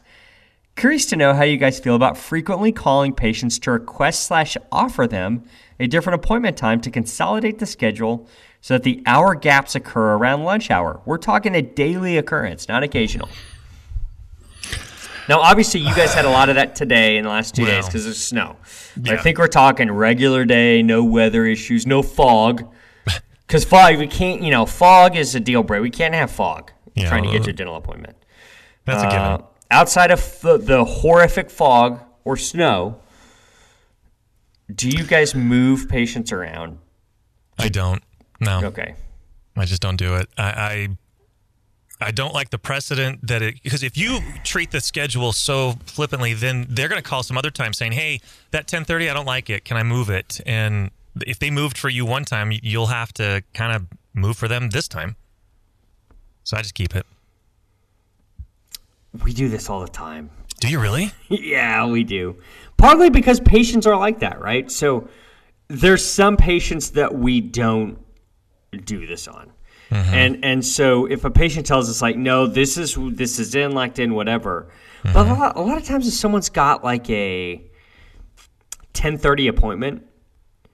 [0.75, 5.08] curious to know how you guys feel about frequently calling patients to request slash offer
[5.08, 5.43] them
[5.80, 8.27] a different appointment time to consolidate the schedule
[8.62, 11.01] so that the hour gaps occur around lunch hour.
[11.06, 13.30] We're talking a daily occurrence, not occasional.
[15.30, 17.86] Now, obviously, you guys had a lot of that today in the last two days
[17.86, 18.56] because of snow.
[18.96, 22.74] But I think we're talking regular day, no weather issues, no fog.
[23.48, 25.82] Because fog, we can't, you know, fog is a deal breaker.
[25.82, 28.18] We can't have fog Yeah, trying to get uh, your dental appointment.
[28.84, 29.48] That's a Uh, given.
[29.72, 33.00] outside of the, the horrific fog or snow,
[34.74, 36.80] do you guys move patients around?
[37.58, 38.04] I don't.
[38.42, 38.66] No.
[38.66, 38.96] Okay.
[39.56, 40.28] I just don't do it.
[40.38, 40.88] I, I
[42.00, 46.34] I don't like the precedent that it because if you treat the schedule so flippantly,
[46.34, 49.50] then they're going to call some other time saying, "Hey, that 10:30, I don't like
[49.50, 49.66] it.
[49.66, 50.92] Can I move it?" And
[51.26, 54.70] if they moved for you one time, you'll have to kind of move for them
[54.70, 55.16] this time.
[56.44, 57.06] So I just keep it.
[59.24, 60.30] We do this all the time.
[60.60, 61.12] Do you really?
[61.30, 62.38] Yeah, we do.
[62.78, 64.72] Partly because patients are like that, right?
[64.72, 65.10] So
[65.68, 67.98] there's some patients that we don't
[68.86, 69.52] do this on.
[69.89, 70.13] Mm-hmm.
[70.13, 73.71] And and so if a patient tells us like, no, this is this is in,
[73.73, 74.67] locked in, whatever.
[75.04, 75.32] But Mm-hmm.
[75.32, 77.62] a lot, a lot of times if someone's got like a
[78.93, 80.04] 10:30 appointment,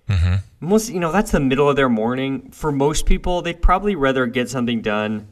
[0.10, 0.36] Mm-hmm.
[0.60, 2.52] most you know that's the middle of their morning.
[2.52, 5.30] For most people, they'd probably rather get something done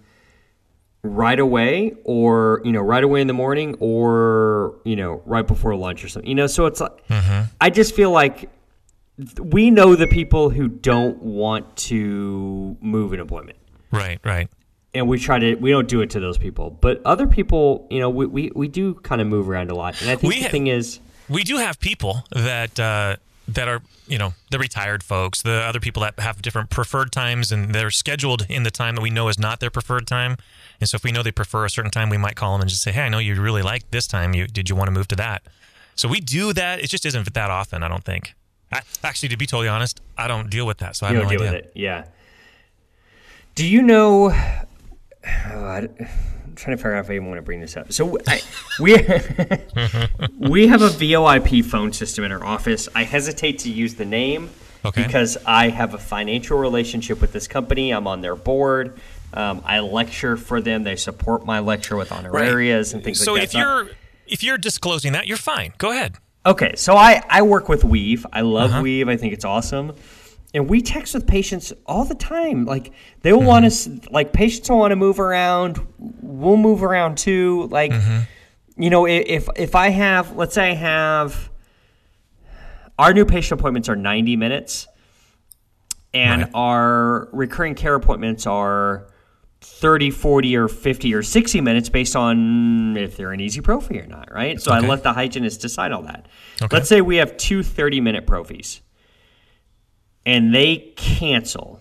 [1.04, 5.76] right away or you know right away in the morning or you know right before
[5.76, 6.92] lunch or something you know so it's like
[7.60, 8.52] i just feel like
[9.42, 13.58] we know the people who don't want to move an appointment
[13.92, 14.48] Right, right.
[14.94, 18.00] and we try to we don't do it to those people but other people you
[18.00, 20.40] know we, we, we do kind of move around a lot and i think We
[20.40, 21.00] the ha- thing is
[21.30, 23.16] We do have people that uh,
[23.48, 27.52] that are you know the retired folks, the other people that have different preferred times,
[27.52, 30.36] and they're scheduled in the time that we know is not their preferred time.
[30.82, 32.70] And so if we know they prefer a certain time, we might call them and
[32.70, 34.34] just say, "Hey, I know you really like this time.
[34.34, 35.44] You did you want to move to that?"
[35.96, 36.82] So we do that.
[36.84, 37.84] It just isn't that often.
[37.84, 38.34] I don't think.
[38.74, 41.26] I, actually, to be totally honest, I don't deal with that, so I have don't
[41.26, 41.58] no deal idea.
[41.58, 42.04] with it yeah
[43.56, 44.34] do you know oh,
[45.26, 47.92] I, am trying to figure out if I even want to bring this up.
[47.92, 48.42] So I,
[48.80, 48.94] we
[50.50, 52.88] we have a VoIP phone system in our office.
[52.96, 54.50] I hesitate to use the name
[54.84, 55.04] Okay.
[55.04, 57.92] because I have a financial relationship with this company.
[57.92, 59.00] I'm on their board.
[59.34, 60.84] Um, I lecture for them.
[60.84, 63.48] They support my lecture with honorarias and things so like that.
[63.50, 63.90] if you're
[64.28, 65.74] if you're disclosing that, you're fine.
[65.78, 66.16] Go ahead.
[66.46, 68.26] Okay, so I, I work with Weave.
[68.34, 68.82] I love Uh-huh.
[68.82, 69.08] Weave.
[69.08, 69.94] I think it's awesome.
[70.54, 72.66] And we text with patients all the time.
[72.66, 73.48] Like they'll mm-hmm.
[73.48, 75.86] want us like patients will want to move around.
[75.98, 77.68] We'll move around too.
[77.72, 78.82] Like mm-hmm.
[78.82, 81.50] you know, if if I have let's say I have
[83.00, 84.88] our new patient appointments are 90 minutes
[86.14, 86.52] and Right.
[86.54, 89.08] our recurring care appointments are
[89.62, 94.08] 30, 40, or 50 or 60 minutes based on if they're an easy prophy or
[94.08, 94.60] not, right?
[94.60, 96.28] So I let the hygienist decide all that.
[96.62, 96.76] Okay.
[96.76, 98.82] Let's say we have two 30 minute prophies
[100.26, 101.80] and they cancel.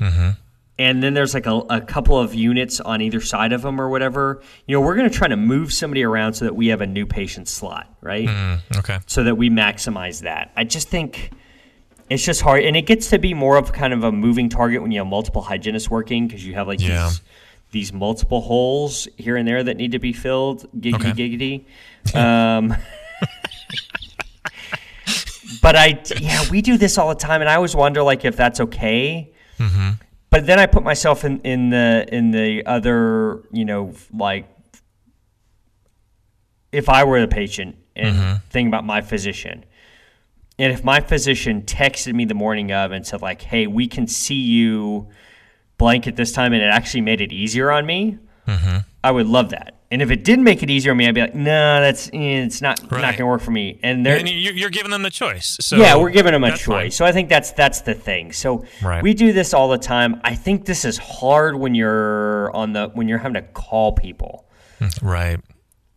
[0.00, 0.30] Mm-hmm.
[0.78, 3.90] And then there's like a, a couple of units on either side of them or
[3.90, 4.40] whatever.
[4.66, 6.86] You know, we're going to try to move somebody around so that we have a
[6.86, 8.26] new patient slot, right?
[8.26, 8.98] Mm, okay.
[9.06, 10.52] so that we maximize that.
[10.56, 11.32] I just think
[12.08, 14.80] it's just hard, and it gets to be more of kind of a moving target
[14.80, 17.08] when you have multiple hygienists working because you have like Yeah.
[17.08, 17.20] these
[17.72, 20.66] these multiple holes here and there that need to be filled.
[20.80, 21.64] Giggity Okay.
[22.12, 22.16] giggity.
[22.16, 22.74] Um,
[25.62, 28.36] but I yeah we do this all the time, and I always wonder like if
[28.36, 29.32] that's okay.
[29.58, 29.90] Mm-hmm.
[30.30, 34.48] But then I put myself in, in the in the other you know like
[36.72, 38.36] if I were the patient and Mm-hmm.
[38.50, 39.64] think about my physician,
[40.58, 44.06] and if my physician texted me the morning of and said like, "Hey, we can
[44.06, 45.08] see you
[45.78, 48.78] blank at this time," and it actually made it easier on me, Mm-hmm.
[49.04, 49.79] I would love that.
[49.92, 52.44] And if it didn't make it easier on me, I'd be like, "No, that's eh,
[52.44, 55.10] it's not not going to work for me." And they're And you're, giving them the
[55.10, 55.56] choice.
[55.60, 56.64] So yeah, we're giving them a choice.
[56.64, 56.90] fine.
[56.92, 58.32] So I think that's that's the thing.
[58.32, 59.02] So Right.
[59.02, 60.20] we do this all the time.
[60.22, 64.46] I think this is hard when you're on the when you're having to call people.
[65.02, 65.40] Right.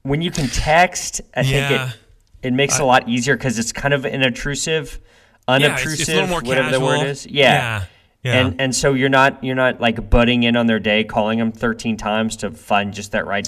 [0.01, 1.67] When you can text, I Yeah.
[1.67, 4.99] think it it makes it a lot easier because it's kind of an intrusive,
[5.47, 6.79] Yeah, unobtrusive, it's, it's a little more whatever casual.
[6.89, 7.27] the word is.
[7.27, 7.53] Yeah.
[7.53, 7.84] Yeah.
[8.23, 8.39] Yeah.
[8.39, 11.51] And and so you're not you're not like butting in on their day, calling them
[11.51, 13.47] 13 times to find just that right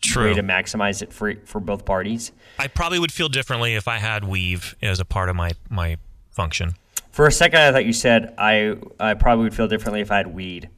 [0.00, 0.28] True.
[0.28, 2.32] way to maximize it for for both parties.
[2.58, 5.96] I probably would feel differently if I had Weave as a part of my my
[6.30, 6.74] function.
[7.10, 10.18] For a second, I thought you said I I probably would feel differently if I
[10.18, 10.68] had weed,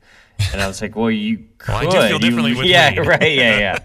[0.53, 1.69] and I was like, well, you could.
[1.75, 3.07] Well, I do feel You- with yeah, weed.
[3.07, 3.79] right, yeah, yeah.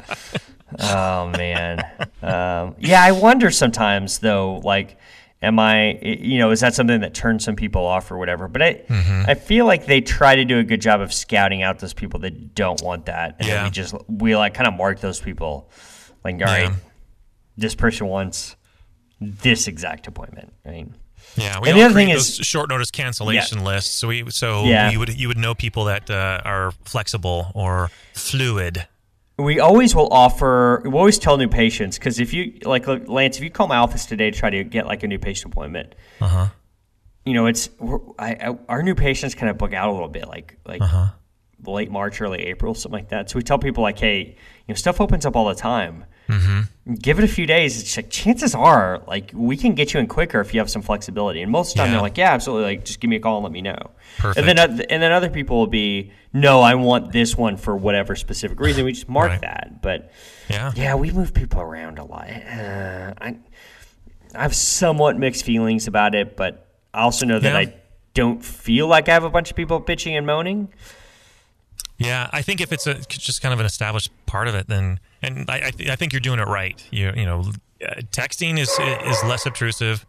[0.80, 1.80] oh man,
[2.21, 3.04] um, yeah.
[3.04, 4.98] I wonder sometimes though, like,
[5.45, 8.47] am I, you know, is that something that turns some people off or whatever?
[8.47, 9.23] But I Mm-hmm.
[9.29, 12.19] I feel like they try to do a good job of scouting out those people
[12.21, 13.63] that don't want that, and then Yeah.
[13.65, 15.69] we just we like kind of mark those people,
[16.23, 16.75] like, all right, Yeah.
[17.58, 18.55] this person wants
[19.21, 20.88] this exact appointment, right?
[21.38, 23.91] Yeah, we And the other thing those is- short notice cancellation lists.
[23.91, 24.91] So we so Yeah.
[24.91, 28.88] you would you would know people that uh, are flexible or fluid.
[29.38, 30.82] We always will offer.
[30.86, 33.78] We always tell new patients because if you like look, Lance, if you call my
[33.78, 36.48] office today to try to get like a new patient appointment, Uh-huh.
[37.26, 37.69] you know it's
[38.17, 41.08] I, I, our new patients kind of book out a little bit, like like Uh-huh.
[41.73, 43.30] Late March, early April, something like that.
[43.30, 44.36] So we tell people like, hey, you
[44.69, 46.06] know, stuff opens up all the time.
[46.30, 46.93] Mm-hmm.
[46.95, 47.80] Give it a few days.
[47.80, 50.82] It's like chances are like we can get you in quicker if you have some
[50.82, 51.41] flexibility.
[51.43, 51.91] And most of the time Yeah.
[51.93, 52.75] they're like, yeah, absolutely.
[52.75, 53.78] Like just give me a call and let me know.
[54.17, 54.47] Perfect.
[54.47, 58.15] And then and then other people will be, no, I want this one for whatever
[58.15, 58.86] specific reason.
[58.86, 59.41] We just mark Right.
[59.41, 59.82] that.
[59.84, 60.12] But
[60.49, 60.71] Yeah.
[60.75, 62.28] yeah, we move people around a lot.
[62.30, 63.36] Uh, I,
[64.34, 67.69] I have somewhat mixed feelings about it, but I also know that Yeah.
[67.71, 67.73] I
[68.15, 70.69] don't feel like I have a bunch of people bitching and moaning.
[71.97, 74.99] Yeah, I think if it's a just kind of an established part of it, then
[75.21, 76.84] and I I, th- I think you're doing it right.
[76.91, 77.39] You you know,
[77.86, 80.05] uh, texting is is less obtrusive.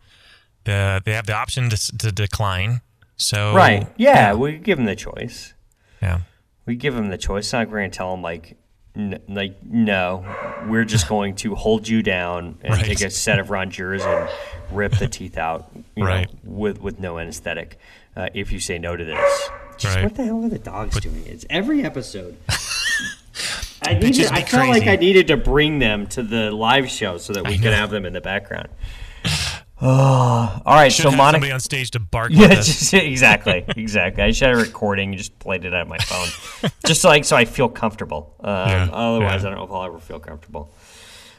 [0.65, 2.81] The they have the option to to decline.
[3.17, 3.87] So Right.
[3.97, 5.55] Yeah, we give them the choice.
[6.03, 6.21] yeah,
[6.67, 7.51] We give them the choice.
[7.53, 8.59] Not going to tell them like,
[8.95, 10.23] n- like no,
[10.69, 12.85] we're just going to hold you down and Right.
[12.85, 14.29] take a set of rongeurs and
[14.77, 16.29] rip the teeth out, you Right.
[16.45, 17.79] know, with with no anesthetic.
[18.17, 20.05] Uh, if you say no to this, just Right.
[20.05, 21.25] what the hell are the dogs doing?
[21.27, 22.37] It's every episode.
[23.83, 24.27] I needed.
[24.27, 24.87] I felt like.
[24.87, 28.05] I needed to bring them to the live show so that we could have them
[28.07, 28.69] in the background.
[29.81, 30.91] Oh, all right.
[30.91, 32.31] so Monica, somebody on stage to bark.
[32.33, 34.23] yeah, just, exactly, exactly.
[34.25, 37.25] I should have a recording, and just played it out my phone, just so like
[37.25, 38.35] so I feel comfortable.
[38.41, 39.49] Um, Yeah, otherwise, yeah.
[39.49, 40.71] I don't know if I'll ever feel comfortable.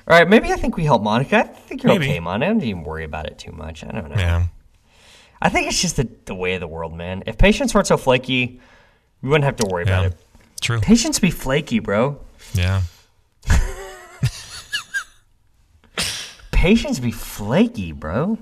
[0.08, 1.40] All right, maybe I think we help Monica.
[1.40, 2.06] I think you're Maybe.
[2.10, 2.46] okay, Monica.
[2.46, 3.84] I don't even worry about it too much.
[3.84, 4.16] I don't know.
[4.16, 4.46] yeah,
[5.42, 7.24] I think it's just the, the way of the world, man.
[7.26, 8.62] If patients weren't so flaky,
[9.22, 10.18] we wouldn't have to worry yeah, about it.
[10.62, 10.80] true.
[10.80, 12.20] Patients be flaky, bro.
[12.54, 12.82] Yeah,
[16.52, 18.38] Patients be flaky, bro.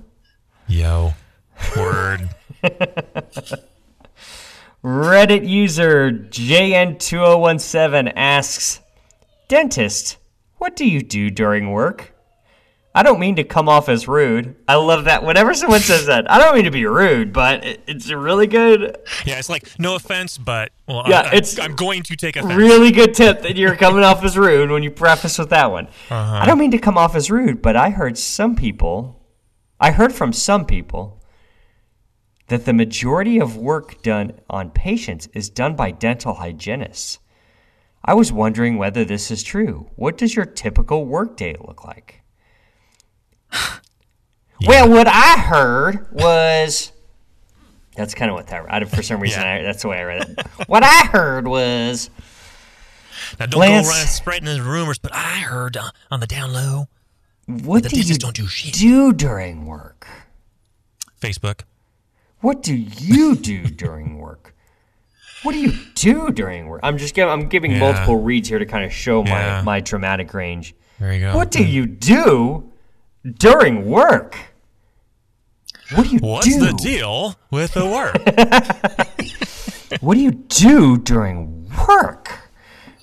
[0.67, 1.13] yo,
[1.75, 2.29] word.
[4.83, 8.79] Reddit user JN2017 asks,
[9.47, 10.17] Dentist,
[10.57, 12.14] what do you do during work?
[12.97, 14.55] I don't mean to come off as rude.
[14.69, 15.21] I love that.
[15.21, 18.47] Whenever someone says that, I don't mean to be rude, but it- it's a really
[18.47, 22.37] good, Yeah, it's like no offense, but well, Yeah, I, it's I'm going to take
[22.37, 22.53] offense.
[22.55, 25.87] really good tip that you're coming off as rude when you preface with that one.
[26.09, 26.39] Uh-huh.
[26.41, 29.21] I don't mean to come off as rude, but I heard some people,
[29.77, 31.21] I heard from some people
[32.47, 37.19] that the majority of work done on patients is done by dental hygienists.
[38.05, 39.89] I was wondering whether this is true.
[39.95, 42.21] What does your typical workday look like?
[44.67, 46.91] Well, what I heard was
[47.95, 48.65] that's kind of what that.
[48.69, 49.53] I, for some reason, Yeah.
[49.55, 50.47] I, that's the way I read it.
[50.67, 52.09] what I heard was
[53.39, 56.53] Now don't Lance- go around spreading the rumors, but I heard uh, on the down
[56.53, 56.87] low,
[57.47, 58.73] What do you don't do shit.
[58.73, 60.07] do during work?
[61.21, 61.61] Facebook.
[62.39, 64.53] What do you do during work?
[65.43, 66.79] What do you do during work?
[66.83, 67.79] I'm just giving, I'm giving Yeah.
[67.79, 69.61] multiple reads here to kind of show my, Yeah.
[69.63, 70.75] my dramatic range.
[70.99, 71.35] There you go.
[71.35, 72.71] What do you do
[73.37, 74.37] during work?
[75.93, 76.59] What do you What's do?
[76.65, 78.15] the deal with the work?
[80.01, 82.39] What do you do during work?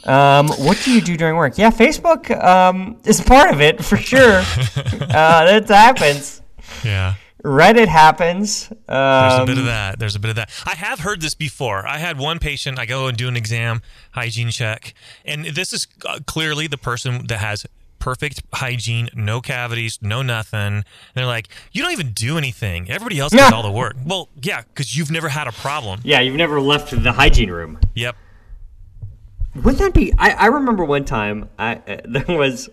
[0.05, 1.57] Um, what do you do during work?
[1.57, 4.39] Yeah, Facebook um, is part of it for sure.
[4.81, 6.43] uh, that happens.
[6.85, 7.15] yeah.
[7.45, 8.69] Reddit happens.
[8.69, 9.99] There's Um, a bit of that.
[10.01, 10.51] There's a bit of that.
[10.67, 11.87] I have heard this before.
[11.87, 12.79] I had one patient.
[12.79, 13.81] I go and do an exam,
[14.11, 14.93] hygiene check,
[15.25, 17.65] and this is uh, clearly the person that has
[18.03, 20.59] perfect hygiene, no cavities, no nothing.
[20.61, 20.85] And
[21.15, 22.91] they're like, "You don't even do anything.
[22.91, 23.57] Everybody else does Yeah.
[23.57, 26.01] all the work." Well, yeah, because you've never had a problem.
[26.03, 27.79] yeah, you've never left the hygiene room.
[27.95, 28.17] Yep.
[29.55, 30.13] Wouldn't that be?
[30.19, 32.69] I, I remember one time I uh, there was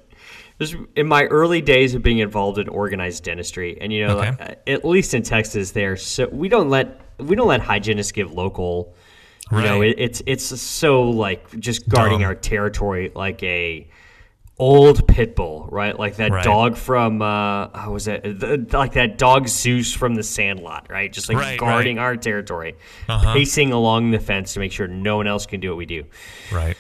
[0.58, 4.18] this was in my early days of being involved in organized dentistry, and you know,
[4.18, 4.30] Okay.
[4.32, 8.12] like, uh, at least in Texas, there so we don't let we don't let hygienists
[8.12, 8.94] give local.
[9.52, 12.28] You know, it, it's it's so like just guarding Dumb.
[12.28, 13.88] our territory like a
[14.60, 15.98] old pit bull, right?
[15.98, 16.44] Like that Right.
[16.44, 18.24] dog from uh, how was it?
[18.40, 21.12] The, like that dog Zeus from the Sandlot, right?
[21.12, 22.04] Just like Right, guarding right.
[22.04, 22.76] our territory,
[23.08, 23.34] Uh-huh.
[23.34, 26.04] pacing along the fence to make sure no one else can do what we do.
[26.52, 26.76] Right.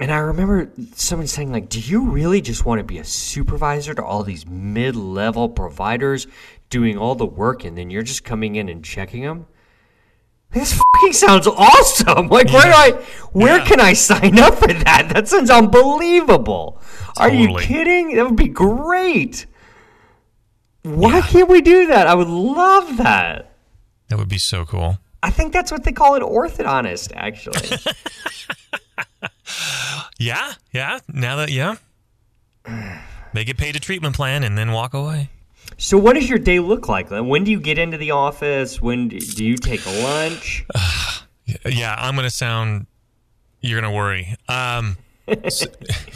[0.00, 3.94] And I remember someone saying, like, do you really just want to be a supervisor
[3.94, 6.26] to all these mid level providers
[6.70, 9.46] doing all the work and then you're just coming in and checking them?
[10.52, 12.28] This fucking sounds awesome.
[12.28, 12.90] Like, where do I,
[13.32, 13.64] where Yeah.
[13.64, 15.08] can I sign up for that?
[15.12, 16.80] That sounds unbelievable.
[17.16, 18.16] Are you kidding?
[18.16, 19.46] That would be great.
[20.82, 22.06] Why can't we do that?
[22.06, 23.54] I would love that.
[24.08, 24.98] That would be so cool.
[25.22, 27.78] I think that's what they call it orthodontist, actually.
[30.18, 30.52] Yeah.
[30.72, 31.00] Yeah.
[31.08, 31.76] Now that yeah,
[33.34, 35.30] they get paid a treatment plan and then walk away.
[35.82, 37.10] So, what does your day look like?
[37.10, 38.80] When do you get into the office?
[38.80, 40.64] When do, do you take a lunch?
[41.66, 42.86] Yeah, I'm going to sound.
[43.60, 44.36] You're going to worry.
[44.48, 44.96] Um,
[45.28, 45.66] s-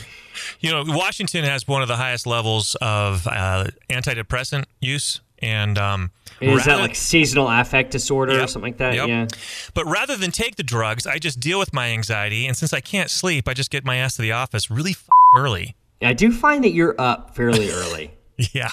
[0.61, 6.11] you know, Washington has one of the highest levels of uh, antidepressant use, and um,
[6.41, 8.95] Is that like seasonal affect disorder or something like that?
[8.95, 9.09] yep.
[9.09, 9.27] Yeah.
[9.75, 12.81] But rather than take the drugs, I just deal with my anxiety, and since I
[12.81, 15.75] can't sleep, I just get my ass to the office really f- early.
[16.01, 18.16] I do find that you're up fairly early.
[18.53, 18.71] Yeah,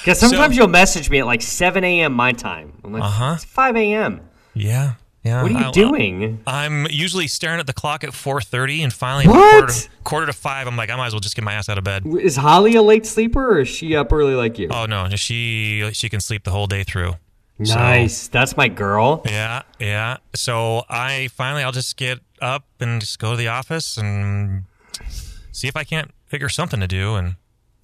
[0.00, 2.12] Because sometimes So- you'll message me at like 7 a.m.
[2.12, 2.72] my time.
[2.84, 3.32] I'm like, Uh-huh.
[3.34, 4.20] it's 5 a.m.
[4.54, 4.94] yeah,
[5.24, 5.42] yeah.
[5.42, 6.40] What are you I'll- doing?
[6.46, 9.50] I'm usually staring at the clock at 4:30, and finally, What?
[9.66, 11.68] Quarter, to, quarter to five, I'm like, I might as well just get my ass
[11.68, 12.04] out of bed.
[12.20, 14.68] Is Holly a late sleeper or is she up early like you?
[14.70, 17.14] Oh no, she she can sleep the whole day through.
[17.64, 18.26] So- Nice.
[18.28, 19.22] That's my girl.
[19.26, 20.16] yeah, yeah.
[20.34, 24.64] So I finally, I'll just get up and just go to the office and
[25.52, 27.14] see if I can't figure something to do.
[27.14, 27.36] And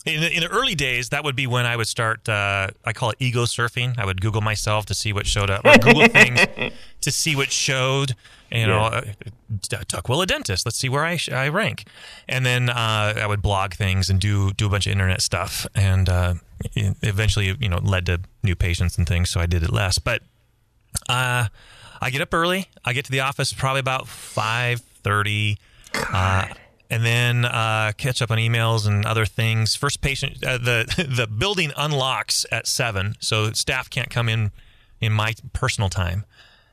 [0.08, 2.28] in the, in the early days, that would be when I would start.
[2.28, 3.98] Uh, I call it ego surfing.
[3.98, 6.40] I would Google myself to see what showed up, or Google things
[7.00, 8.14] to see what showed.
[8.50, 9.02] You know, uh,
[9.60, 10.64] Tukwila dentist.
[10.64, 11.86] Let's see where I sh- I rank,
[12.26, 15.66] and then uh, I would blog things and do do a bunch of internet stuff,
[15.74, 16.34] and uh,
[16.74, 19.28] eventually, you know, led to new patients and things.
[19.28, 20.22] So I did it less, but
[21.10, 21.48] uh,
[22.00, 22.68] I get up early.
[22.84, 25.58] I get to the office probably about five thirty,
[25.94, 26.46] uh,
[26.90, 29.74] and then uh, catch up on emails and other things.
[29.74, 34.50] First patient, uh, the the building unlocks at seven, so staff can't come in
[35.00, 36.24] in my personal time.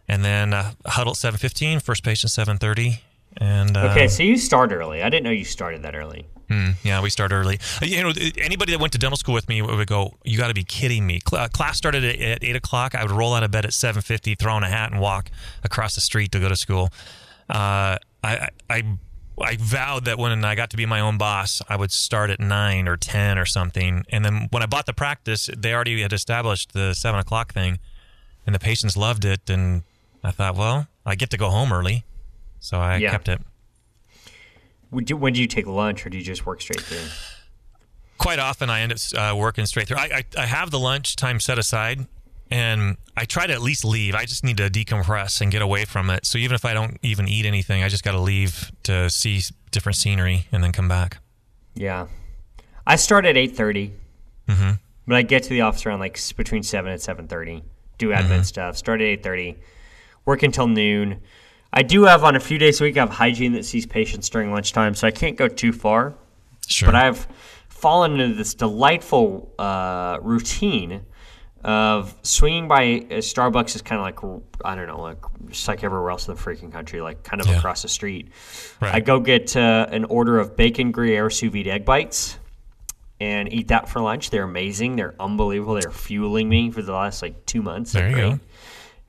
[0.08, 1.80] And then uh, huddle at seven fifteen.
[1.80, 3.02] First patient seven thirty.
[3.38, 5.04] And uh, Okay, so you start early.
[5.04, 6.26] I didn't know you started that early.
[6.50, 7.60] Mm, yeah, we start early.
[7.82, 10.50] Uh, You know, anybody that went to dental school with me would go, "You got
[10.50, 12.94] to be kidding me!" Cl- uh, class started at, at eight o'clock.
[12.94, 15.32] I would roll out of bed at seven fifty, throw on a hat, and walk
[15.64, 16.90] across the street to go to school.
[17.50, 18.84] Uh, I, I
[19.42, 22.40] I vowed that when I got to be my own boss, I would start at
[22.40, 24.04] nine or ten or something.
[24.10, 27.80] And then when I bought the practice, they already had established the seven o'clock thing,
[28.46, 29.50] and the patients loved it.
[29.50, 29.84] And
[30.24, 32.06] I thought, well, I get to go home early,
[32.60, 33.12] so I Yeah.
[33.12, 33.42] kept it.
[34.92, 37.10] Would you, when do you take lunch, or do you just work straight through?
[38.18, 39.98] quite often I end up uh, working straight through.
[39.98, 42.08] I, I, I have the lunch time set aside,
[42.52, 44.14] and I try to at least leave.
[44.16, 46.26] I just need to decompress and get away from it.
[46.26, 49.42] So even if I don't even eat anything, I just got to leave to see
[49.72, 51.18] different scenery and then come back.
[51.74, 52.08] Yeah,
[52.88, 54.72] I start at eight Mm-hmm.
[55.08, 57.64] but I get to the office around like between seven and seven thirty.
[57.98, 58.42] Do admin Mm-hmm.
[58.44, 58.78] stuff.
[58.78, 59.58] Start at eight thirty.
[60.26, 61.22] Work until noon.
[61.74, 62.96] I do have on a few days a week.
[62.96, 66.14] I have hygiene that sees patients during lunchtime, so I can't go too far.
[66.68, 66.88] Sure.
[66.88, 67.28] But I've
[67.68, 71.02] fallen into this delightful uh, routine
[71.66, 75.18] of swinging by uh, Starbucks is kind of like I don't know, like
[75.50, 77.58] just like everywhere else in the freaking country, like kind of Yeah.
[77.58, 78.30] across the street.
[78.80, 78.96] Right.
[78.96, 82.38] I go get uh, an order of bacon Gruyere sous vide egg bites
[83.20, 84.30] and eat that for lunch.
[84.30, 84.96] They're amazing.
[84.96, 85.74] They're unbelievable.
[85.74, 87.94] They're fueling me for the last like two months.
[87.94, 88.30] There you go.
[88.30, 88.40] great.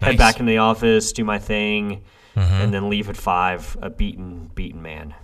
[0.01, 0.19] Head Nice.
[0.19, 2.03] back in the office, do my thing,
[2.37, 2.53] Mm-hmm.
[2.53, 3.79] and then leave at five.
[3.81, 5.15] A beaten, beaten man.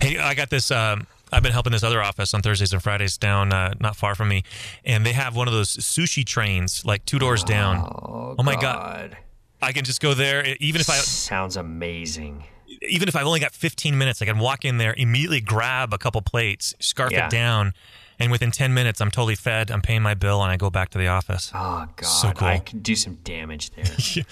[0.00, 0.70] Hey, I got this.
[0.70, 4.14] Um, I've been helping this other office on Thursdays and Fridays down uh, not far
[4.14, 4.42] from me,
[4.84, 7.76] and they have one of those sushi trains like two doors down.
[7.78, 9.16] Oh, Oh my God.
[9.60, 12.44] I can just go there, even if I Sounds amazing.
[12.88, 15.98] even if I've only got 15 minutes, I can walk in there, immediately grab a
[15.98, 17.26] couple plates, scarf Yeah.
[17.26, 17.72] it down,
[18.18, 19.70] and within 10 minutes, I'm totally fed.
[19.70, 21.50] I'm paying my bill, and I go back to the office.
[21.54, 22.48] Oh God, So cool.
[22.48, 23.84] I can do some damage there.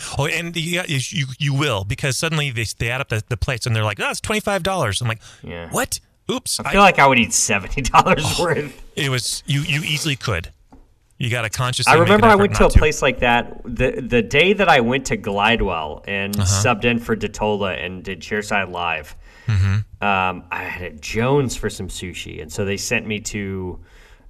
[0.18, 3.66] oh, and you, you you will because suddenly they, they add up the, the plates
[3.66, 5.70] and they're like, "Oh, it's twenty five dollars." I'm like, Yeah.
[5.70, 6.01] "What?
[6.31, 8.81] Oops!" I feel like I would eat seventy dollars worth.
[8.97, 9.61] it was you.
[9.62, 10.51] You easily could.
[11.18, 11.93] You got to consciously.
[11.93, 14.81] I remember I went to a not place like that the the day that I
[14.81, 16.47] went to Glidewell and Uh-huh.
[16.64, 19.14] subbed in for DiTolla and did Chairside Live.
[19.47, 20.03] Mm-hmm.
[20.05, 23.81] Um, I had at Jones for some sushi, and so they sent me to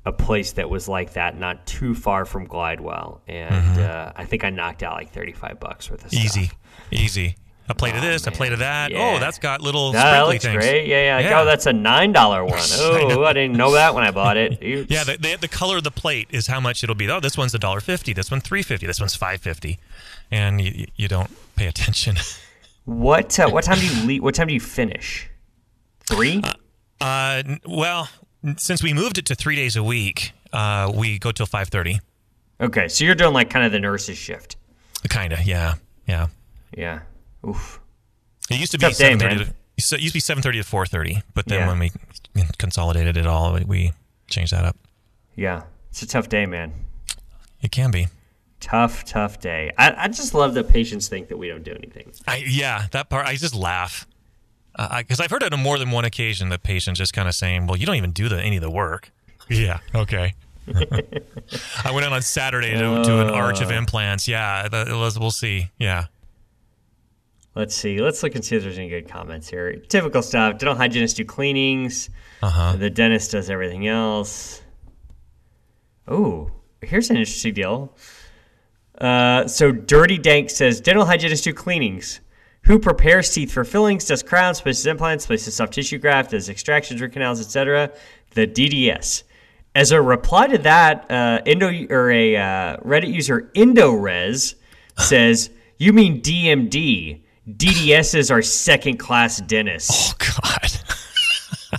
[0.05, 4.43] a place that was like that, not too far from Glidewell, and uh, I think
[4.45, 6.25] I knocked out like thirty five bucks worth of stuff.
[6.25, 6.41] Mm-hmm.
[6.41, 6.51] Easy,
[7.05, 7.37] easy.
[7.71, 8.91] A plate of this, a plate of that.
[8.91, 9.14] Yeah.
[9.14, 10.57] Oh, that's got little That sprinkly looks things.
[10.64, 10.87] great.
[10.89, 11.16] Yeah, yeah.
[11.16, 11.41] Like, Yeah.
[11.41, 12.59] oh, that's a nine dollar one.
[12.73, 14.59] Oh, I didn't know that when I bought it.
[14.91, 17.09] Yeah, the, the, the color of the plate is how much it'll be.
[17.09, 18.12] Oh, this one's a dollar fifty.
[18.12, 18.87] This one's three fifty.
[18.87, 19.79] This one's five fifty,
[20.31, 22.16] and you, you don't pay attention.
[22.87, 24.23] What uh, what time do you leave?
[24.23, 25.29] What time do you finish?
[26.09, 26.43] Three.
[27.01, 28.09] Uh, n- well,
[28.57, 32.01] since we moved it to three days a week, uh, we go till five thirty.
[32.61, 34.57] Okay, so you're doing like kind of the nurse's shift.
[35.09, 35.75] Kinda, yeah,
[36.09, 36.29] yeah.
[36.77, 37.01] Yeah.
[37.47, 37.80] Oof.
[38.51, 39.45] It used to be seven thirty.
[39.45, 41.68] to so It used to be seven thirty to four thirty, but then Yeah.
[41.68, 41.93] when we
[42.59, 43.93] consolidated it all, we-
[44.28, 44.76] changed that up.
[45.34, 45.62] Yeah.
[45.91, 46.72] It's a tough day, man.
[47.62, 48.07] It can be.
[48.61, 49.72] Tough, tough day.
[49.78, 52.12] I, I just love that patients think that we don't do anything.
[52.28, 54.07] I yeah, that part I just laugh
[54.99, 56.49] because I've heard it on more than one occasion.
[56.49, 58.70] The patients just kind of saying, "Well, you don't even do the, any of the
[58.70, 59.11] work."
[59.49, 59.80] Yeah.
[59.95, 60.34] Okay.
[61.84, 63.74] I went in on Saturday to, to an arch of uh.
[63.74, 64.28] implants.
[64.28, 65.70] Yeah, that, was, we'll see.
[65.78, 66.07] Yeah.
[67.55, 68.01] Let's see.
[68.01, 69.75] Let's look and see if there's any good comments here.
[69.77, 70.59] Typical stuff.
[70.59, 72.09] Dental hygienists do cleanings.
[72.43, 72.77] Uh huh.
[72.77, 74.63] The dentist does everything else.
[76.07, 77.97] Oh, here's an interesting deal.
[78.99, 82.21] Uh, so Dirty Dank says dental hygienists do cleanings.
[82.65, 87.01] Who prepares teeth for fillings, does crowns, places implants, places soft tissue graft, does extractions,
[87.01, 87.91] root canals, etc.
[88.35, 89.23] The DDS.
[89.75, 94.57] As a reply to that, uh, Indo or a uh, Reddit user IndoRes
[94.99, 97.23] says, "You mean DMD?
[97.57, 100.71] DDSs are second class dentists." Oh God.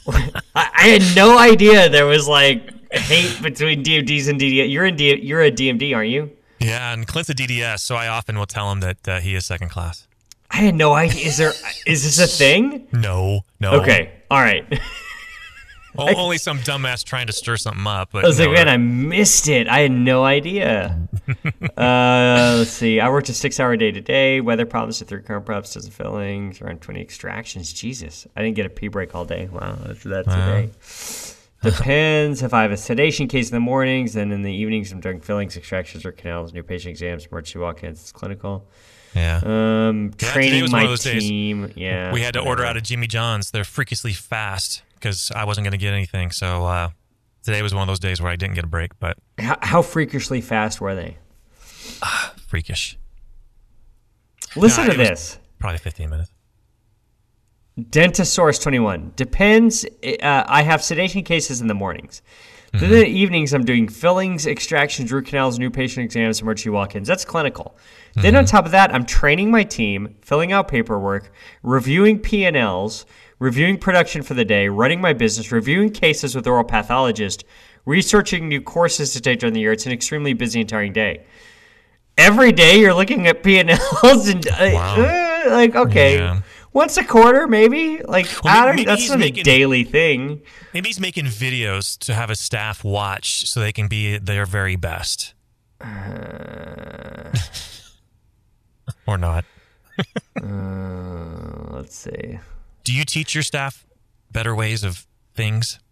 [0.56, 4.72] I, I had no idea there was like hate between DMDs and DDS.
[4.72, 6.32] You're in D, you're a DMD, aren't you?
[6.60, 9.46] Yeah, and Clint's a DDS, so I often will tell him that uh, he is
[9.46, 10.08] second class.
[10.52, 11.26] I had no idea.
[11.26, 11.54] Is there?
[11.88, 12.88] Is this a thing?
[12.92, 13.82] No, no.
[13.82, 14.12] Okay.
[14.30, 14.66] All right.
[15.98, 18.10] O- only some dumbass trying to stir something up.
[18.12, 19.68] But I was like, man, I missed it.
[19.68, 20.98] I had no idea.
[21.78, 23.00] uh, let's see.
[23.00, 24.42] I worked a six-hour day today.
[24.42, 27.74] Weather problems to three current props, dozen fillings, around twenty extractions.
[27.74, 29.50] Jesus, I didn't get a pee break all day.
[29.52, 30.70] Wow, that's that today.
[31.64, 35.00] Depends if I have a sedation case in the mornings, then in the evenings I'm
[35.00, 38.02] doing fillings, extractions, or canals, new patient exams, emergency walk-ins.
[38.02, 38.68] It's clinical.
[39.16, 39.42] Yeah.
[39.44, 41.30] Um, today training was one my of those days.
[41.76, 43.52] Yeah, we had to order out of Jimmy John's.
[43.52, 46.32] They're freakishly fast because I wasn't going to get anything.
[46.32, 46.90] So uh,
[47.44, 49.82] today was one of those days where I didn't get a break, but How, how
[49.82, 51.18] freakishly fast were they?
[52.48, 52.98] freakish.
[54.56, 55.38] Listen Nah, to this.
[55.60, 56.32] Probably 15 minutes.
[57.80, 59.14] Dentasaurus 21.
[59.16, 59.86] Depends.
[60.04, 62.22] Uh, I have sedation cases in the mornings.
[62.74, 66.96] Then in the evenings, I'm doing fillings, extractions, root canals, new patient exams, emergency walk
[66.96, 67.08] ins.
[67.08, 67.76] That's clinical.
[68.16, 71.32] Then on top of that, I'm training my team, filling out paperwork,
[71.64, 73.06] reviewing P&Ls,
[73.40, 77.44] reviewing production for the day, running my business, reviewing cases with oral pathologist,
[77.86, 79.72] researching new courses to take during the year.
[79.74, 81.26] It's an extremely busy and tiring day.
[82.18, 84.96] Every day you're looking at P&Ls and uh, Wow.
[85.48, 86.42] uh, like, okay, Yeah.
[86.74, 88.02] Once a quarter, maybe.
[88.04, 90.42] Like, Well, I don't, maybe that's not making- a daily thing.
[90.74, 94.76] Maybe he's making videos to have his staff watch so they can be their very
[94.76, 95.34] best.
[99.08, 99.46] or not.
[100.42, 102.40] Uh, let's see.
[102.84, 103.86] Do you teach your staff
[104.32, 105.06] better ways of
[105.36, 105.80] things?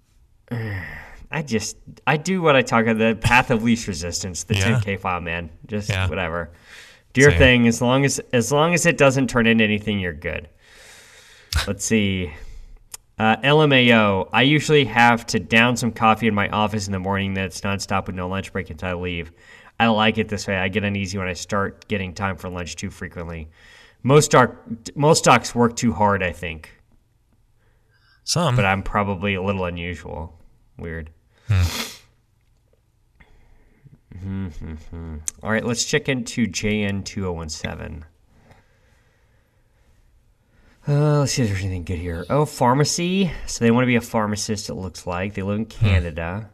[1.31, 1.77] I just,
[2.07, 4.79] I do what I talk about the path of least resistance, the Yeah.
[4.79, 5.51] 10K file, man.
[5.67, 6.07] Just Yeah.
[6.09, 6.49] whatever.
[7.13, 7.39] Do your Same.
[7.39, 9.99] thing as long as as long as it doesn't turn into anything.
[9.99, 10.47] You're good.
[11.67, 12.33] Let's see.
[13.17, 14.29] Uh, LMAO.
[14.31, 17.33] I usually have to down some coffee in my office in the morning.
[17.33, 19.31] That's nonstop with no lunch break until I leave.
[19.79, 20.57] I like it this way.
[20.57, 23.49] I get uneasy when I start getting time for lunch too frequently.
[24.03, 24.55] Most doc,
[24.95, 26.23] most docs work too hard.
[26.23, 26.69] I think,
[28.23, 28.55] Some.
[28.55, 30.39] but I'm probably a little unusual.
[30.77, 31.09] Weird.
[31.49, 31.95] Mhm.
[35.43, 38.03] All right, let's check into JN2017.
[40.89, 42.25] Uh, let's see if there's anything good here.
[42.31, 43.31] Oh, pharmacy.
[43.45, 45.35] So they want to be a pharmacist, it looks like.
[45.35, 46.49] They live in Canada.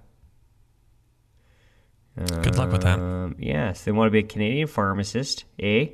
[2.18, 3.00] Good luck with that.
[3.00, 5.88] Um, yes, they want to be a Canadian pharmacist, eh?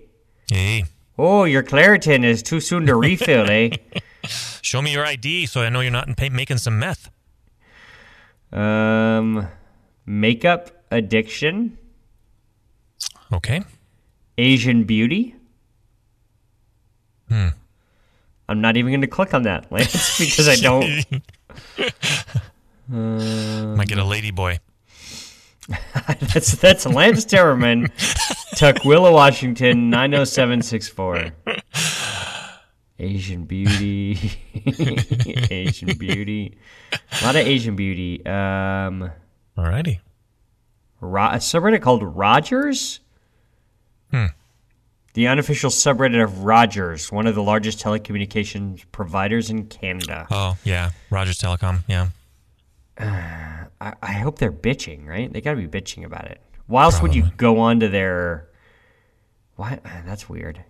[0.51, 0.85] Hey,
[1.17, 3.69] Oh, your Claritin is too soon to refill, eh?
[4.61, 7.11] show me your ID so I know you're not making some meth.
[8.51, 9.47] Um,
[10.05, 11.77] makeup addiction,
[13.31, 13.61] Okay.
[14.37, 15.35] Asian beauty.
[17.29, 17.47] Hmm.
[18.51, 21.05] I'm not even going to click on that, Lance, because I don't.
[23.77, 24.59] Might get a lady boy.
[26.33, 27.89] That's that's Lance Timmerman,
[28.55, 31.31] Tukwila, Washington, nine zero seven six four.
[32.99, 34.33] Asian beauty,
[35.49, 36.57] Asian beauty,
[36.91, 38.25] a lot of Asian beauty.
[38.25, 39.11] Um,
[39.57, 39.99] Alrighty.
[40.99, 42.99] Ro- a subreddit called Rogers.
[44.11, 44.25] Hmm.
[45.13, 50.25] The unofficial subreddit of Rogers, one of the largest telecommunications providers in Canada.
[50.31, 50.91] Oh, yeah.
[51.09, 51.79] Rogers Telecom.
[51.87, 52.07] Yeah.
[53.81, 55.31] I, I hope they're bitching, right?
[55.31, 56.39] They got to be bitching about it.
[56.67, 58.47] Why else would you go onto their?
[59.55, 59.79] Why?
[60.05, 60.63] That's weird.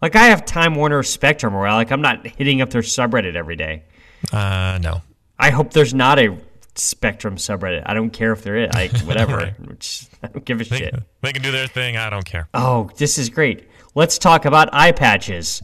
[0.00, 3.54] Like I have Time Warner Spectrum, where like I'm not hitting up their subreddit every
[3.54, 3.84] day.
[4.32, 5.02] Uh, no.
[5.38, 6.36] I hope there's not a
[6.74, 7.82] Spectrum subreddit.
[7.86, 8.74] I don't care if they're there is.
[8.74, 9.54] Like whatever.
[9.66, 10.94] Which, I don't give a They, shit.
[11.20, 11.96] they can do their thing.
[11.96, 12.48] I don't care.
[12.54, 13.68] Oh, this is great.
[13.94, 15.62] Let's talk about eye patches.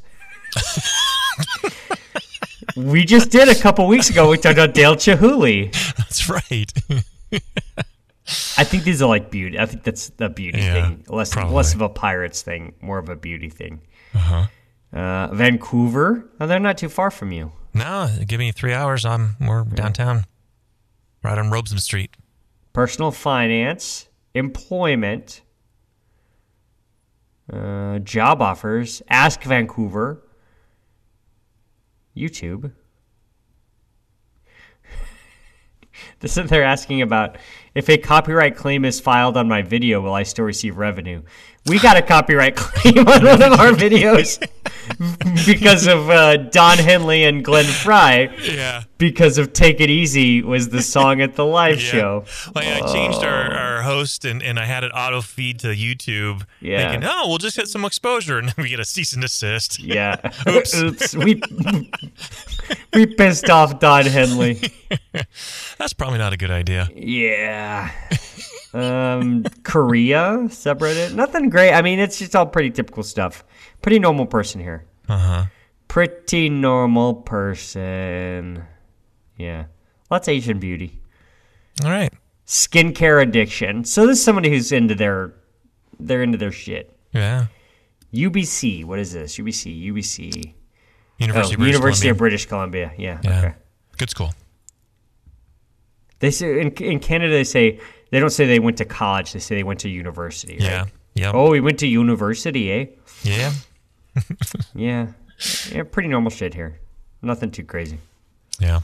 [2.76, 4.28] we just did a couple weeks ago.
[4.30, 5.72] We talked about Dale Chihuly.
[5.96, 6.72] That's right.
[8.59, 9.59] I think these are like beauty.
[9.59, 11.54] I think that's a beauty Yeah, thing, less probably.
[11.54, 13.80] less of a pirates thing, more of a beauty thing.
[14.14, 15.28] Uh-huh.
[15.32, 16.28] Vancouver.
[16.40, 17.52] Oh, they're not too far from you.
[17.74, 19.04] no, give me three hours.
[19.06, 20.24] I'm we're downtown,
[21.23, 22.16] right on Robson Street.
[22.73, 25.43] Personal finance, employment,
[27.53, 29.03] uh, job offers.
[29.09, 30.23] Ask Vancouver.
[32.16, 32.73] YouTube.
[36.21, 37.39] This is they're asking about
[37.75, 41.23] if a copyright claim is filed on my video, will I still receive revenue?
[41.66, 44.39] We got a copyright claim on one of our videos
[45.47, 48.30] because of uh, Don Henley and Glenn Frey.
[48.43, 48.84] Yeah.
[48.99, 52.24] Because of "Take It Easy" was the song at the live show.
[52.55, 56.45] Like I changed our, our host and, and I had it auto feed to YouTube.
[56.61, 56.91] Yeah.
[56.91, 59.78] Thinking, oh, we'll just get some exposure and then we get a cease and desist.
[59.78, 60.16] Yeah.
[60.49, 61.14] Oops.
[61.14, 61.41] We
[62.93, 64.61] we pissed off Don Henley.
[65.78, 66.89] That's probably not a good idea.
[66.95, 67.93] Yeah.
[68.74, 71.14] Um, Korea subreddit.
[71.14, 71.72] Nothing great.
[71.72, 73.45] I mean, it's just all pretty typical stuff.
[73.80, 74.88] Pretty normal person here.
[75.09, 75.44] Uh huh.
[75.88, 78.64] Pretty normal person.
[79.36, 79.64] Yeah.
[80.11, 81.00] Lots of Asian beauty.
[81.84, 82.12] All right.
[82.46, 83.84] Skincare addiction.
[83.84, 85.34] So this is somebody who's into their
[86.00, 86.96] they're into their shit.
[87.12, 87.46] Yeah.
[88.12, 88.84] UBC.
[88.84, 89.36] What is this?
[89.38, 89.92] UBC.
[89.92, 90.54] UBC.
[91.18, 92.11] University, oh, of British University Columbia.
[92.11, 92.92] of British Columbia.
[92.96, 93.20] Yeah.
[93.22, 93.38] Yeah.
[93.38, 93.54] Okay.
[93.96, 94.32] Good school.
[96.20, 97.80] They say in, in Canada they say
[98.11, 99.32] they don't say they went to college.
[99.32, 100.54] They say they went to university.
[100.54, 100.62] Right?
[100.62, 100.84] Yeah.
[101.14, 101.34] Yep.
[101.34, 102.86] Oh, we went to university, eh?
[103.24, 103.52] Yeah.
[104.75, 105.09] Yeah.
[105.71, 105.83] Yeah.
[105.85, 106.81] Pretty normal shit here.
[107.23, 107.99] Nothing too crazy.
[108.61, 108.81] Yeah.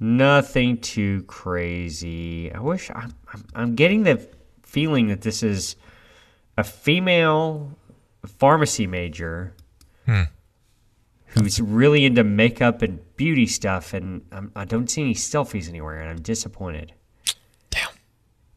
[0.00, 2.52] Nothing too crazy.
[2.52, 4.26] I wish I'm, I'm, I'm getting the
[4.62, 5.76] feeling that this is
[6.58, 7.76] a female
[8.26, 9.54] pharmacy major
[10.06, 10.22] hmm.
[11.26, 16.00] who's really into makeup and beauty stuff, and I'm, I don't see any selfies anywhere,
[16.00, 16.92] and I'm disappointed.
[17.70, 17.88] Damn.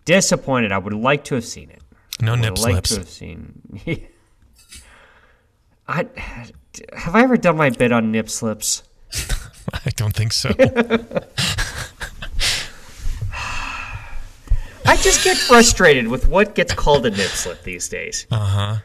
[0.06, 0.72] Disappointed.
[0.72, 1.82] I would like to have seen it.
[2.20, 2.90] No I would nip like slips.
[2.90, 3.62] to have seen.
[5.88, 6.06] I
[6.94, 8.84] have I ever done my bit on nip slips?
[9.74, 10.50] I don't think so.
[14.86, 18.26] I just get frustrated with what gets called a nip slip these days.
[18.32, 18.76] Uh huh.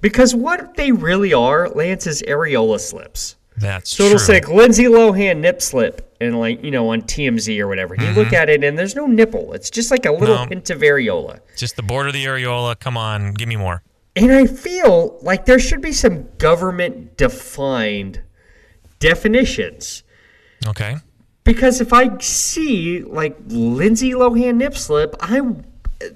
[0.00, 3.34] Because what they really are, Lance, is areola slips.
[3.56, 4.04] That's true.
[4.04, 7.66] So it'll say like, Lindsay Lohan nip slip, and like you know on TMZ or
[7.66, 7.96] whatever.
[7.96, 9.52] You look at it and there's no nipple.
[9.54, 10.44] It's just like a little Mm-hmm.
[10.44, 10.48] No.
[10.56, 11.40] hint of areola.
[11.56, 12.78] Just the border of the areola.
[12.78, 13.82] Come on, give me more.
[14.18, 18.22] And I feel like there should be some government defined
[18.98, 20.02] definitions.
[20.66, 20.96] Okay.
[21.44, 25.64] Because if I see like Lindsay Lohan nip slip, I'm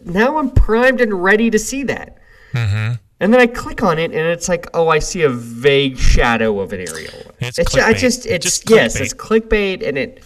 [0.05, 2.19] now I'm primed and ready to see that.
[2.53, 2.95] Mm-hmm.
[3.21, 6.59] And then I click on it, and it's like, oh, I see a vague shadow
[6.59, 7.15] of an aerial.
[7.39, 7.97] It's I clickbait.
[7.99, 9.01] just, it's Just yes, clickbait.
[9.01, 10.25] it's clickbait, and it,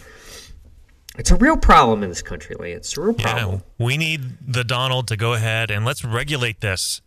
[1.18, 2.72] it's a real problem in this country, Lee.
[2.72, 3.62] It's a real problem.
[3.79, 3.85] Yeah.
[3.85, 7.03] We need the Donald to go ahead and let's regulate this.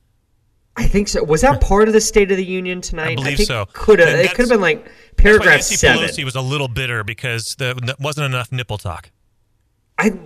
[0.79, 1.21] I think so.
[1.21, 3.09] Was that part of the State of the Union tonight?
[3.09, 3.65] I believe think so.
[3.73, 4.07] Could have.
[4.17, 6.07] It could have been like paragraph Nancy seven.
[6.07, 9.11] Pelosi was a little bitter because there wasn't enough nipple talk.
[9.97, 10.17] I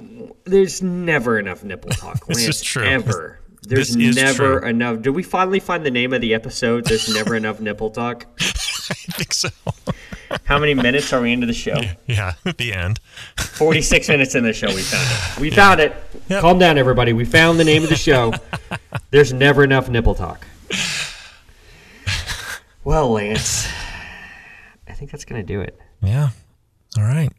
[0.44, 2.28] there's never enough nipple talk.
[2.28, 2.84] This is true.
[2.84, 3.40] Ever.
[3.64, 4.70] There's never true.
[4.70, 5.02] enough.
[5.02, 6.86] Did we finally find the name of the episode?
[6.86, 8.28] There's never enough nipple talk.
[8.40, 9.50] I think so.
[10.46, 11.80] How many minutes are we into the show?
[12.08, 13.00] yeah, the end.
[13.38, 15.40] 46 minutes in the show, we found it.
[15.42, 15.96] We found it.
[16.30, 16.42] Yep.
[16.42, 17.14] Calm down, everybody.
[17.14, 18.34] We found the name of the show.
[19.12, 20.46] There's never enough nipple talk.
[22.84, 23.68] Well, Lance,
[24.88, 25.80] I think that's going to do it.
[26.02, 26.30] Yeah.
[26.98, 27.32] All right.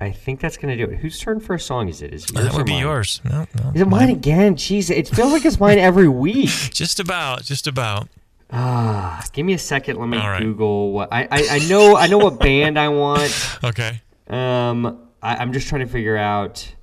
[0.00, 0.98] I think that's going to do it.
[0.98, 2.12] Whose turn for a song is it?
[2.12, 2.80] Is it yours That would be mine?
[2.82, 3.20] yours.
[3.24, 3.72] No, no.
[3.74, 4.56] Is it mine again?
[4.56, 6.48] Jeez, it feels like it's mine every week.
[6.72, 7.44] Just about.
[7.44, 8.08] Just about.
[8.50, 9.98] Ah, give me a second.
[9.98, 10.40] Let me right.
[10.40, 11.96] Google what I, I I know.
[11.96, 13.32] I know what band I want.
[13.64, 14.00] Okay.
[14.28, 16.74] Um, I, I'm just trying to figure out.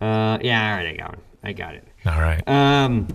[0.00, 1.18] Uh, yeah, all right, I got it.
[1.44, 1.86] I got it.
[2.06, 2.46] All right.
[2.48, 3.06] Um,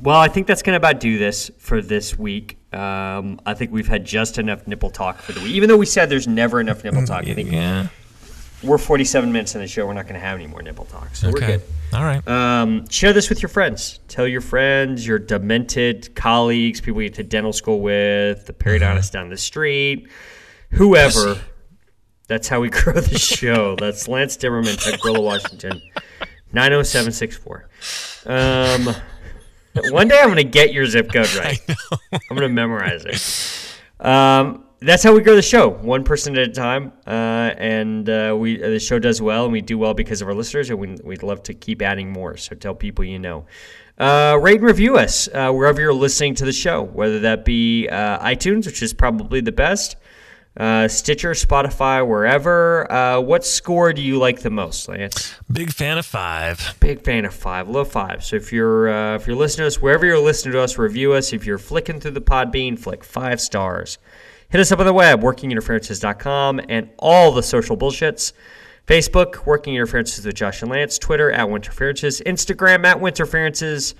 [0.00, 2.58] well, I think that's going to about do this for this week.
[2.74, 5.52] Um, I think we've had just enough nipple talk for the week.
[5.52, 7.88] Even though we said there's never enough nipple talk, I think yeah.
[8.62, 9.86] We're 47 minutes in the show.
[9.86, 11.62] We're not going to have any more nipple talk, so we're good.
[11.92, 12.26] All right.
[12.26, 14.00] Um, share this with your friends.
[14.08, 19.12] Tell your friends, your demented colleagues, people you went to dental school with, the periodontist
[19.12, 20.08] down the street,
[20.70, 21.38] whoever.
[22.28, 23.76] That's how we grow the show.
[23.76, 25.82] That's Lance Timmerman, Tukwila, Washington,
[26.52, 27.68] 90764.
[28.24, 28.94] Um,
[29.92, 31.60] one day I'm going to get your zip code right.
[32.12, 34.06] I'm going to memorize it.
[34.06, 37.10] Um, that's how we grow the show, one person at a time, uh,
[37.56, 40.70] and uh, we the show does well, and we do well because of our listeners,
[40.70, 42.36] and we, we'd love to keep adding more.
[42.36, 43.46] So tell people you know.
[43.98, 47.88] Uh, rate and review us uh, wherever you're listening to the show, whether that be
[47.88, 49.96] uh, iTunes, which is probably the best,
[50.56, 52.90] uh, Stitcher, Spotify, wherever.
[52.90, 55.34] Uh, what score do you like the most, Lance?
[55.50, 56.76] Big fan of five.
[56.80, 58.24] Big fan of five, love five.
[58.24, 61.12] So if you're uh, if you're listening to us wherever you're listening to us, review
[61.12, 61.32] us.
[61.32, 63.98] If you're flicking through the Podbean, flick five stars.
[64.52, 68.32] Hit us up on the web, workinginterferences.com, and all the social bullshits.
[68.86, 70.98] Facebook, Working Interferences with Josh and Lance.
[70.98, 72.22] Twitter, at Winterferences.
[72.24, 73.94] Instagram, at Winterferences.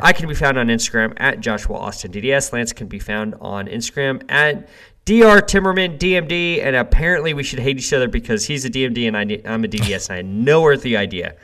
[0.00, 2.52] I can be found on Instagram at Joshua Austin DDS.
[2.52, 4.68] Lance can be found on Instagram at
[5.04, 5.42] Dr.
[5.60, 6.64] Timmerman DMD.
[6.64, 9.68] And apparently we should hate each other because he's a DMD and I, I'm a
[9.68, 10.08] DDS.
[10.08, 11.34] And I had no earthly idea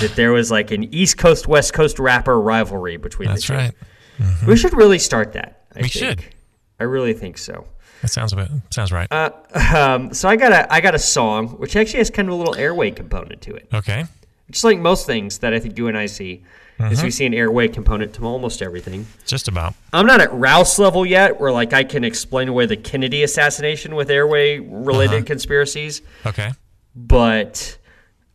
[0.00, 3.58] that there was like an East Coast West Coast rapper rivalry between That's the two.
[3.58, 4.46] right.
[4.46, 5.64] We should really start that.
[5.74, 6.20] I We think.
[6.20, 6.34] should.
[6.78, 7.66] I really think so.
[8.02, 8.50] That sounds a bit.
[8.70, 9.06] Sounds right.
[9.10, 9.30] Uh,
[9.74, 12.36] um, so I got a I got a song which actually has kind of a
[12.36, 13.68] little airway component to it.
[13.72, 14.04] okay.
[14.50, 16.42] Just like most things that I think you and I see,
[16.80, 17.10] is we mm-hmm.
[17.10, 19.06] see an airway component to almost everything.
[19.26, 19.74] Just about.
[19.92, 23.94] I'm not at Rouse level yet, where like I can explain away the Kennedy assassination
[23.94, 25.24] with airway related uh-huh.
[25.24, 26.50] conspiracies, Okay.
[26.94, 27.78] but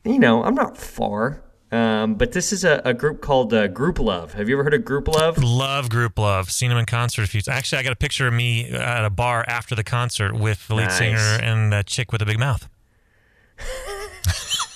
[0.04, 1.44] you know I'm not far.
[1.72, 4.32] Um, but this is a, a group called uh, Grouplove.
[4.34, 5.38] Have you ever heard of Grouplove?
[5.44, 6.50] Love Grouplove.
[6.50, 7.58] Seen them in concert a few times.
[7.58, 10.76] Actually, I got a picture of me at a bar after the concert with the
[10.76, 10.98] lead Nice.
[10.98, 12.70] singer and the chick with the big mouth.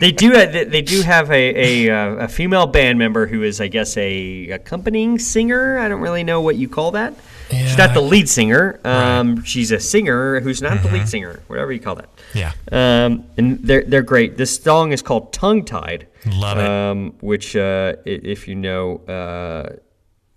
[0.00, 0.30] They do.
[0.32, 4.48] They do have a a, uh, a female band member who is, I guess, a
[4.48, 5.78] accompanying singer.
[5.78, 7.12] I don't really know what you call that.
[7.50, 8.80] She's not the lead singer.
[8.82, 12.08] Um, She's a singer who's not the lead singer, whatever you call that.
[12.34, 12.52] Yeah.
[12.70, 14.36] Um, and they're they're great.
[14.36, 16.66] This song is called "Tongue Tied." Love it.
[16.66, 19.76] Um, which, uh, if you know, uh,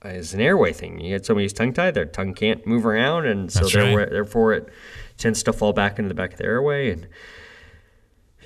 [0.09, 0.99] is an airway thing.
[0.99, 4.09] You get somebody who's tongue tied, their tongue can't move around, and so right.
[4.09, 4.69] therefore it
[5.17, 7.07] tends to fall back into the back of the airway, and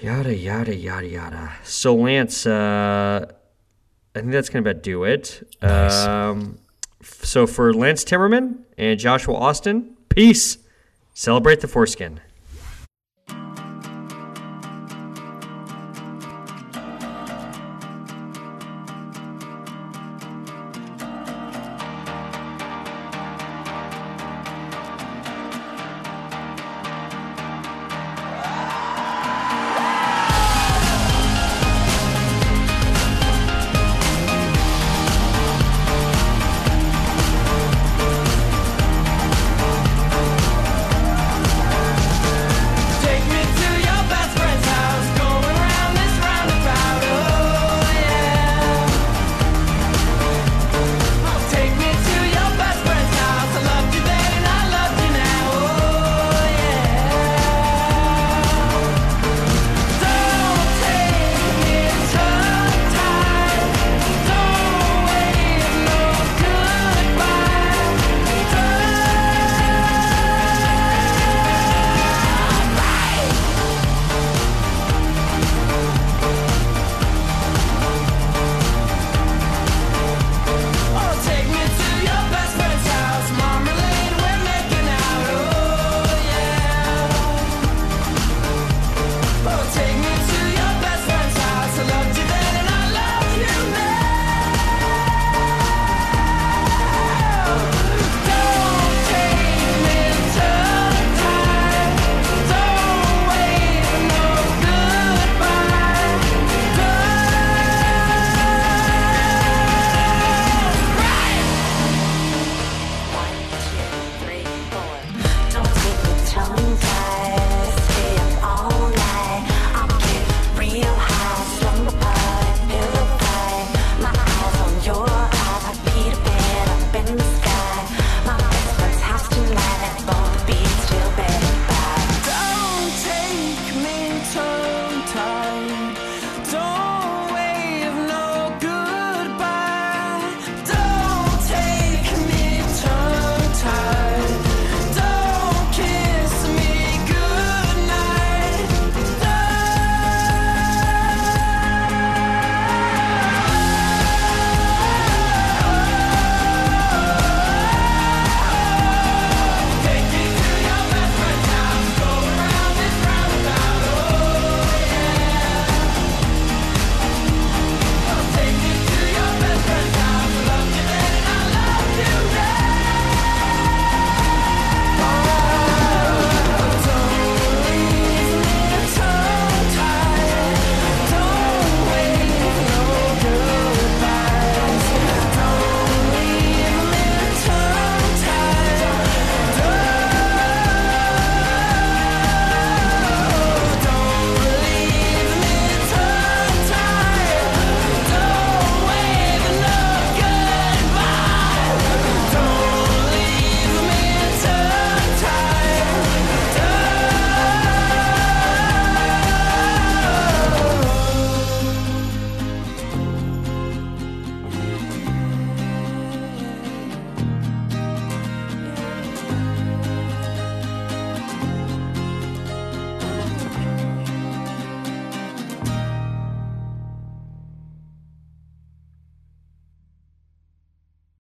[0.02, 1.54] yada yada yada yada.
[1.64, 3.26] So Lance, uh,
[4.16, 5.48] I think that's gonna about do it.
[5.62, 6.06] Nice.
[6.06, 6.60] Um,
[7.02, 10.58] so for Lance Timmerman and Joshua Austin, peace.
[11.14, 12.20] Celebrate the foreskin.